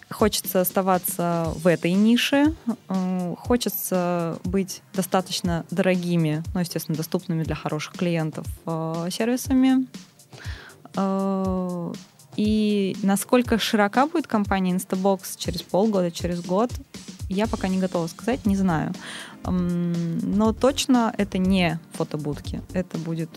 хочется 0.09 0.59
оставаться 0.59 1.53
в 1.55 1.67
этой 1.67 1.93
нише, 1.93 2.53
э, 2.89 3.35
хочется 3.39 4.37
быть 4.43 4.81
достаточно 4.93 5.65
дорогими, 5.71 6.43
ну, 6.53 6.59
естественно, 6.59 6.97
доступными 6.97 7.43
для 7.43 7.55
хороших 7.55 7.93
клиентов 7.93 8.45
э, 8.65 9.07
сервисами. 9.09 9.87
Э, 10.97 11.93
и 12.35 12.97
насколько 13.01 13.57
широка 13.59 14.07
будет 14.07 14.27
компания 14.27 14.73
Instabox 14.73 15.37
через 15.37 15.61
полгода, 15.61 16.11
через 16.11 16.41
год, 16.41 16.71
я 17.33 17.47
пока 17.47 17.67
не 17.67 17.79
готова 17.79 18.07
сказать, 18.07 18.45
не 18.45 18.55
знаю. 18.55 18.93
Но 19.45 20.53
точно 20.53 21.13
это 21.17 21.37
не 21.37 21.79
фотобудки. 21.93 22.61
Это 22.73 22.97
будет 22.97 23.29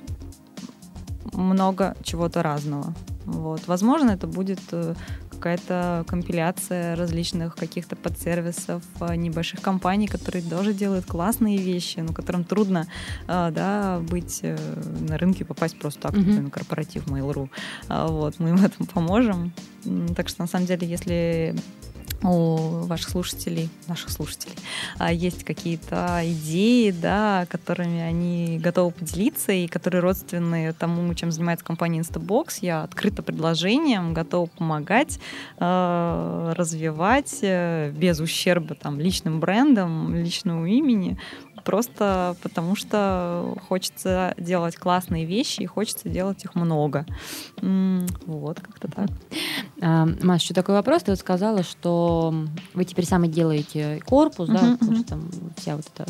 много 1.32 1.96
чего-то 2.02 2.42
разного. 2.42 2.94
Вот. 3.24 3.66
Возможно, 3.66 4.12
это 4.12 4.28
будет 4.28 4.60
э, 4.70 4.94
какая-то 5.30 6.04
компиляция 6.06 6.94
различных 6.94 7.56
каких-то 7.56 7.96
подсервисов 7.96 8.84
э, 9.00 9.16
небольших 9.16 9.60
компаний, 9.60 10.06
которые 10.06 10.42
тоже 10.42 10.72
делают 10.72 11.06
классные 11.06 11.58
вещи, 11.58 11.98
но 11.98 12.12
которым 12.12 12.44
трудно 12.44 12.86
э, 13.26 13.50
да, 13.52 14.00
быть 14.08 14.42
на 15.08 15.18
рынке 15.18 15.44
попасть 15.44 15.76
просто 15.78 16.02
так, 16.02 16.14
mm-hmm. 16.14 16.40
на 16.40 16.50
корпоратив 16.50 17.08
Mail.ru. 17.08 17.50
Вот, 17.88 18.38
мы 18.38 18.50
им 18.50 18.56
в 18.58 18.64
этом 18.64 18.86
поможем. 18.86 19.52
Так 20.14 20.28
что, 20.28 20.42
на 20.42 20.48
самом 20.48 20.66
деле, 20.66 20.86
если 20.86 21.56
у 22.22 22.84
ваших 22.86 23.10
слушателей, 23.10 23.68
наших 23.88 24.10
слушателей, 24.10 24.56
а, 24.98 25.12
есть 25.12 25.44
какие-то 25.44 26.20
идеи, 26.24 26.90
да, 26.90 27.46
которыми 27.48 28.00
они 28.00 28.58
готовы 28.58 28.92
поделиться 28.92 29.52
и 29.52 29.66
которые 29.66 30.00
родственны 30.00 30.72
тому, 30.72 31.12
чем 31.14 31.30
занимается 31.30 31.64
компания 31.64 32.00
Instabox. 32.00 32.58
Я 32.60 32.82
открыта 32.82 33.22
предложением, 33.22 34.14
готова 34.14 34.46
помогать, 34.46 35.18
а, 35.58 36.54
развивать 36.54 37.38
э, 37.42 37.90
без 37.90 38.20
ущерба 38.20 38.74
там, 38.74 38.98
личным 39.00 39.40
брендам, 39.40 40.14
личному 40.14 40.66
имени 40.66 41.18
просто 41.66 42.36
потому 42.42 42.76
что 42.76 43.54
хочется 43.68 44.34
делать 44.38 44.76
классные 44.76 45.26
вещи 45.26 45.62
и 45.62 45.66
хочется 45.66 46.08
делать 46.08 46.44
их 46.44 46.54
много. 46.54 47.04
Вот, 47.60 48.60
как-то 48.60 48.88
так. 48.88 49.08
А, 49.82 50.06
Маш, 50.22 50.42
еще 50.42 50.54
такой 50.54 50.76
вопрос. 50.76 51.02
Ты 51.02 51.10
вот 51.10 51.18
сказала, 51.18 51.64
что 51.64 52.32
вы 52.72 52.84
теперь 52.84 53.04
сами 53.04 53.26
делаете 53.26 54.00
корпус, 54.06 54.48
да, 54.48 54.78
uh-huh, 54.80 55.04
там 55.04 55.28
вся 55.56 55.76
вот 55.76 55.84
эта 55.92 56.08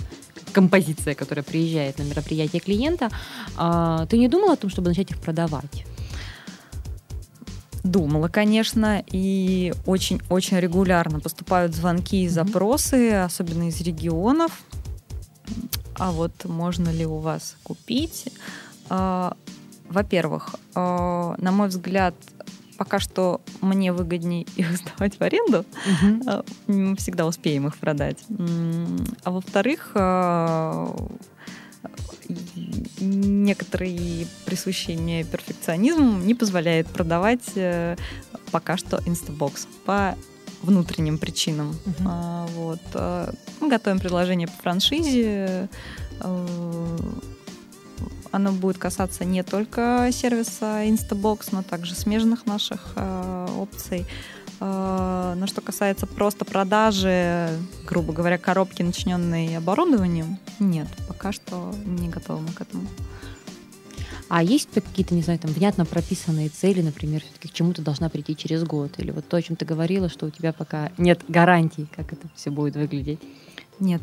композиция, 0.53 1.15
которая 1.15 1.43
приезжает 1.43 1.99
на 1.99 2.03
мероприятие 2.03 2.61
клиента. 2.61 3.11
А, 3.57 4.07
ты 4.07 4.19
не 4.19 4.29
думала 4.29 4.53
о 4.53 4.57
том, 4.57 4.69
чтобы 4.69 4.89
начать 4.89 5.11
их 5.11 5.19
продавать? 5.19 5.87
Думала, 7.83 8.29
конечно, 8.29 9.03
и 9.11 9.73
очень-очень 9.87 10.59
регулярно 10.59 11.21
поступают 11.21 11.75
звонки 11.75 12.25
и 12.25 12.29
запросы, 12.29 12.97
mm-hmm. 12.97 13.25
особенно 13.25 13.69
из 13.69 13.81
регионов 13.81 14.53
а 15.99 16.13
вот 16.13 16.45
можно 16.45 16.91
ли 16.91 17.07
у 17.07 17.17
вас 17.19 17.57
купить? 17.63 18.33
А, 18.89 19.37
во-первых, 19.89 20.57
а, 20.75 21.35
на 21.39 21.53
мой 21.53 21.69
взгляд, 21.69 22.15
пока 22.77 23.01
что 23.01 23.41
мне 23.61 23.93
выгоднее 23.93 24.43
их 24.57 24.77
сдавать 24.77 25.19
в 25.19 25.23
аренду. 25.23 25.65
Угу. 25.87 26.45
Мы 26.67 26.97
всегда 26.97 27.27
успеем 27.27 27.67
их 27.67 27.77
продать. 27.77 28.19
А 29.25 29.31
во-вторых, 29.31 29.95
некоторый 33.01 34.27
присущий 34.45 34.97
мне 34.97 35.25
перфекционизм 35.25 36.27
не 36.27 36.35
позволяет 36.35 36.89
продавать 36.89 37.53
э, 37.55 37.97
пока 38.51 38.77
что 38.77 38.97
Instabox 38.99 39.67
по 39.85 40.17
внутренним 40.67 41.19
причинам. 41.19 41.71
Uh-huh. 41.71 42.05
А, 42.07 42.47
вот. 42.49 42.81
Э, 42.95 43.33
мы 43.61 43.69
готовим 43.69 43.99
предложение 43.99 44.49
по 44.49 44.55
франшизе. 44.63 45.69
Э, 46.21 46.47
оно 48.33 48.53
будет 48.53 48.77
касаться 48.77 49.25
не 49.25 49.43
только 49.43 50.11
сервиса 50.13 50.85
Instabox, 50.85 51.49
но 51.53 51.63
также 51.63 51.95
смежных 51.95 52.45
наших 52.45 52.93
э, 52.97 53.49
опций. 53.57 54.05
Э, 54.61 55.35
но 55.37 55.47
что 55.47 55.61
касается 55.61 56.07
просто 56.07 56.45
продажи, 56.45 57.49
грубо 57.87 58.13
говоря, 58.13 58.39
коробки, 58.39 58.83
начиненной 58.83 59.57
оборудованием, 59.57 60.39
нет, 60.59 60.89
пока 61.09 61.33
что 61.33 61.75
не 61.85 62.09
готовы 62.09 62.43
мы 62.43 62.53
к 62.53 62.61
этому. 62.61 62.87
А 64.29 64.43
есть 64.43 64.69
какие-то, 64.75 65.15
не 65.15 65.23
знаю, 65.23 65.39
там 65.39 65.53
внятно 65.53 65.85
прописанные 65.85 66.49
цели, 66.49 66.83
например, 66.83 67.23
все-таки 67.23 67.49
к 67.49 67.53
чему 67.53 67.73
ты 67.73 67.83
должна 67.83 68.09
прийти 68.09 68.37
через 68.37 68.65
год? 68.65 68.99
Или 68.99 69.13
вот 69.13 69.29
то, 69.29 69.37
о 69.37 69.43
чем 69.43 69.55
ты 69.55 69.65
говорила, 69.65 70.09
что 70.09 70.27
у 70.27 70.31
тебя 70.31 70.53
пока 70.53 70.91
нет 70.99 71.21
гарантий, 71.29 71.87
как 71.95 72.13
это 72.13 72.27
все 72.35 72.51
будет 72.51 72.75
выглядеть? 72.75 73.21
Нет. 73.79 74.03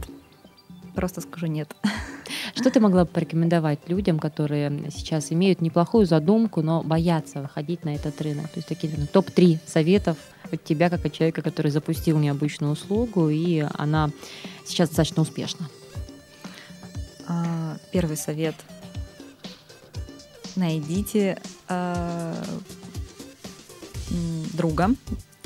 Просто 0.95 1.21
скажу 1.21 1.47
нет. 1.47 1.75
Что 2.55 2.69
ты 2.69 2.79
могла 2.79 3.03
бы 3.03 3.09
порекомендовать 3.09 3.79
людям, 3.87 4.19
которые 4.19 4.91
сейчас 4.91 5.31
имеют 5.31 5.59
неплохую 5.59 6.05
задумку, 6.05 6.61
но 6.61 6.83
боятся 6.83 7.41
выходить 7.41 7.83
на 7.83 7.95
этот 7.95 8.21
рынок? 8.21 8.47
То 8.49 8.57
есть 8.57 8.67
такие 8.67 8.93
ну, 8.95 9.07
топ-3 9.07 9.59
советов 9.65 10.17
от 10.51 10.63
тебя, 10.63 10.89
как 10.89 11.03
от 11.03 11.13
человека, 11.13 11.41
который 11.41 11.71
запустил 11.71 12.19
необычную 12.19 12.73
услугу, 12.73 13.29
и 13.29 13.65
она 13.73 14.11
сейчас 14.65 14.89
достаточно 14.89 15.23
успешна. 15.23 15.67
А, 17.27 17.77
первый 17.91 18.17
совет. 18.17 18.55
Найдите 20.55 21.41
э, 21.67 22.43
друга, 24.53 24.89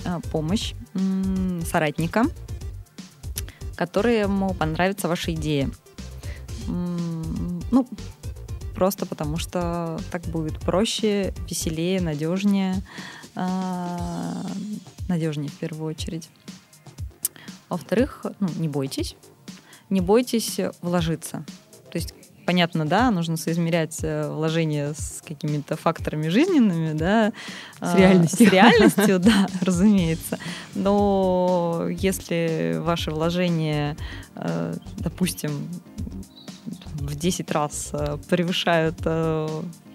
э, 0.03 0.19
помощь, 0.31 0.73
э, 0.93 1.61
соратника, 1.65 2.25
которому 3.75 4.53
понравится 4.53 5.07
ваша 5.07 5.33
идея. 5.33 5.69
Ну, 6.67 7.87
просто 8.75 9.05
потому 9.05 9.37
что 9.37 9.99
так 10.11 10.23
будет 10.23 10.59
проще, 10.59 11.33
веселее, 11.49 12.01
надежнее. 12.01 12.81
А, 13.35 14.45
надежнее 15.07 15.49
в 15.49 15.53
первую 15.53 15.89
очередь. 15.93 16.29
Во-вторых, 17.69 18.25
ну, 18.39 18.49
не 18.57 18.67
бойтесь. 18.67 19.15
Не 19.89 20.01
бойтесь 20.01 20.59
вложиться. 20.81 21.45
Понятно, 22.47 22.85
да, 22.85 23.11
нужно 23.11 23.35
соизмерять 23.35 23.99
э, 24.03 24.31
вложение 24.31 24.93
с 24.93 25.21
какими-то 25.21 25.75
факторами 25.75 26.29
жизненными, 26.29 26.97
да. 26.97 27.33
С 27.81 27.93
реальностью. 27.93 28.47
С 28.47 28.49
реальностью, 28.49 29.19
да, 29.19 29.47
разумеется. 29.59 30.39
Но 30.73 31.87
если 31.89 32.77
ваши 32.79 33.11
вложения, 33.11 33.97
э, 34.35 34.75
допустим, 34.99 35.67
в 36.93 37.15
10 37.15 37.51
раз 37.51 37.89
э, 37.91 38.17
превышают 38.29 38.95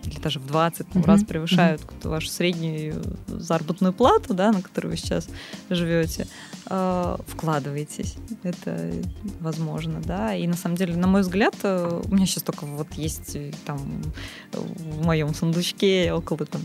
или 0.04 0.18
даже 0.18 0.38
в 0.38 0.46
20 0.46 0.86
mm-hmm. 0.86 1.04
раз 1.04 1.24
превышают 1.24 1.82
mm-hmm. 1.82 2.08
вашу 2.08 2.28
среднюю 2.28 3.02
заработную 3.26 3.92
плату, 3.92 4.34
да, 4.34 4.52
на 4.52 4.62
которую 4.62 4.92
вы 4.92 4.96
сейчас 4.96 5.28
живете, 5.70 6.26
э, 6.68 7.16
вкладываетесь. 7.26 8.16
Это 8.42 8.92
возможно, 9.40 10.00
да. 10.04 10.34
И 10.34 10.46
на 10.46 10.56
самом 10.56 10.76
деле, 10.76 10.96
на 10.96 11.06
мой 11.06 11.22
взгляд, 11.22 11.54
э, 11.62 12.02
у 12.04 12.14
меня 12.14 12.26
сейчас 12.26 12.42
только 12.42 12.64
вот 12.66 12.92
есть 12.94 13.36
э, 13.36 13.52
там 13.64 14.02
в 14.52 15.04
моем 15.04 15.34
сундучке 15.34 16.12
около 16.12 16.46
там 16.46 16.60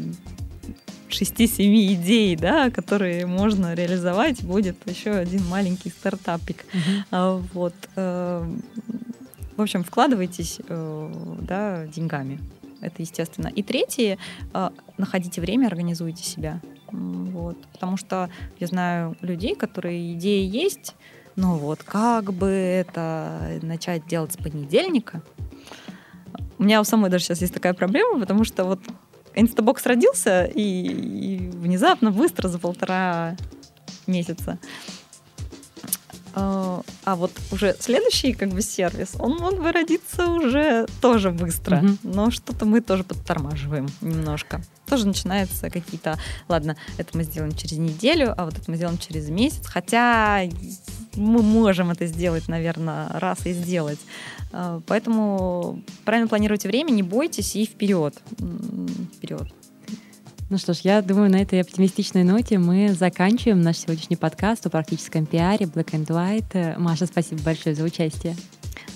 6-7 1.10 1.94
идей, 1.94 2.36
да, 2.36 2.70
которые 2.70 3.26
можно 3.26 3.74
реализовать, 3.74 4.44
будет 4.44 4.76
еще 4.90 5.12
один 5.12 5.46
маленький 5.46 5.90
стартапик. 5.90 6.66
Uh-huh. 7.12 7.44
Вот. 7.54 7.76
Э, 7.96 8.46
в 9.56 9.62
общем, 9.62 9.84
вкладывайтесь 9.84 10.60
да, 10.68 11.88
деньгами. 11.88 12.40
Это 12.82 13.02
естественно. 13.02 13.48
И 13.48 13.64
третье, 13.64 14.18
а, 14.54 14.72
находите 14.98 15.42
время, 15.42 15.68
организуйте 15.68 16.24
себя. 16.24 16.62
Вот. 16.92 17.58
Потому 17.74 17.98
что 17.98 18.30
я 18.60 18.68
знаю 18.68 19.16
людей, 19.22 19.56
которые 19.56 20.14
идеи 20.14 20.46
есть, 20.46 20.96
но 21.36 21.58
вот 21.58 21.84
как 21.84 22.34
бы 22.34 22.48
это 22.48 23.60
начать 23.62 24.08
делать 24.08 24.34
с 24.34 24.38
понедельника. 24.38 25.22
У 26.58 26.64
меня 26.64 26.82
у 26.82 26.84
самой 26.84 27.10
даже 27.10 27.26
сейчас 27.26 27.42
есть 27.42 27.54
такая 27.54 27.74
проблема, 27.74 28.20
потому 28.20 28.44
что 28.44 28.64
вот 28.64 28.80
Инстабокс 29.36 29.86
родился 29.86 30.46
и, 30.46 30.62
и 30.62 31.50
внезапно, 31.50 32.12
быстро, 32.12 32.48
за 32.48 32.58
полтора 32.58 33.38
месяца. 34.08 34.58
А, 36.34 36.82
а 37.04 37.16
вот 37.16 37.32
уже 37.52 37.76
следующий 37.80 38.34
как 38.34 38.50
бы 38.50 38.62
сервис, 38.62 39.16
он 39.20 39.38
мог 39.38 39.62
бы 39.62 39.72
родиться 39.72 40.28
уже 40.28 40.88
тоже 41.02 41.32
быстро, 41.32 41.78
mm-hmm. 41.78 41.98
но 42.04 42.32
что-то 42.32 42.66
мы 42.66 42.82
тоже 42.82 43.04
подтормаживаем 43.04 43.88
немножко. 44.02 44.62
Тоже 44.88 45.08
начинаются 45.08 45.70
какие-то, 45.70 46.18
ладно, 46.48 46.78
это 46.98 47.18
мы 47.18 47.24
сделаем 47.24 47.54
через 47.54 47.78
неделю, 47.78 48.34
а 48.38 48.46
вот 48.46 48.58
это 48.58 48.70
мы 48.70 48.78
сделаем 48.78 48.98
через 48.98 49.30
месяц, 49.30 49.66
хотя 49.66 50.44
мы 51.16 51.42
можем 51.42 51.92
это 51.92 52.06
сделать, 52.06 52.48
наверное, 52.48 53.10
раз 53.10 53.46
и 53.46 53.54
сделать. 53.54 54.00
А, 54.52 54.82
поэтому 54.88 55.82
правильно 56.06 56.28
планируйте 56.28 56.68
время, 56.68 56.92
не 56.92 57.04
бойтесь 57.04 57.56
и 57.56 57.66
вперед. 57.66 58.16
Вперед. 59.18 59.48
Ну 60.50 60.58
что 60.58 60.74
ж, 60.74 60.80
я 60.84 61.02
думаю, 61.02 61.30
на 61.30 61.42
этой 61.42 61.60
оптимистичной 61.60 62.24
ноте 62.24 62.58
мы 62.58 62.94
заканчиваем 62.94 63.62
наш 63.62 63.80
сегодняшний 63.80 64.16
подкаст 64.16 64.66
о 64.66 64.70
практическом 64.70 65.26
пиаре 65.26 65.66
Black 65.66 65.92
and 65.92 66.08
White. 66.08 66.80
Маша, 66.80 67.06
спасибо 67.06 67.42
большое 67.42 67.76
за 67.76 67.84
участие. 67.84 68.34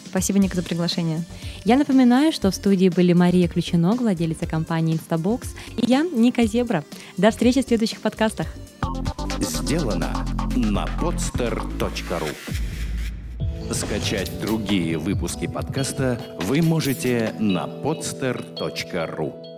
Спасибо, 0.06 0.40
Ника, 0.40 0.56
за 0.56 0.64
приглашение. 0.64 1.26
Я 1.66 1.76
напоминаю, 1.76 2.32
что 2.32 2.52
в 2.52 2.56
студии 2.56 2.88
были 2.88 3.12
Мария 3.12 3.50
Ключино, 3.50 3.96
владелица 3.96 4.46
компании 4.48 4.98
Instabox, 4.98 5.48
и 5.76 5.90
я, 5.92 6.04
Ника 6.04 6.46
Зебра. 6.46 6.86
До 7.18 7.32
встречи 7.32 7.62
в 7.62 7.68
следующих 7.68 8.00
подкастах. 8.00 8.48
Сделано 9.42 10.26
на 10.56 10.86
podster.ru 11.02 12.30
Скачать 13.74 14.32
другие 14.42 14.98
выпуски 14.98 15.48
подкаста 15.48 16.20
вы 16.42 16.62
можете 16.62 17.34
на 17.40 17.66
podster.ru 17.66 19.51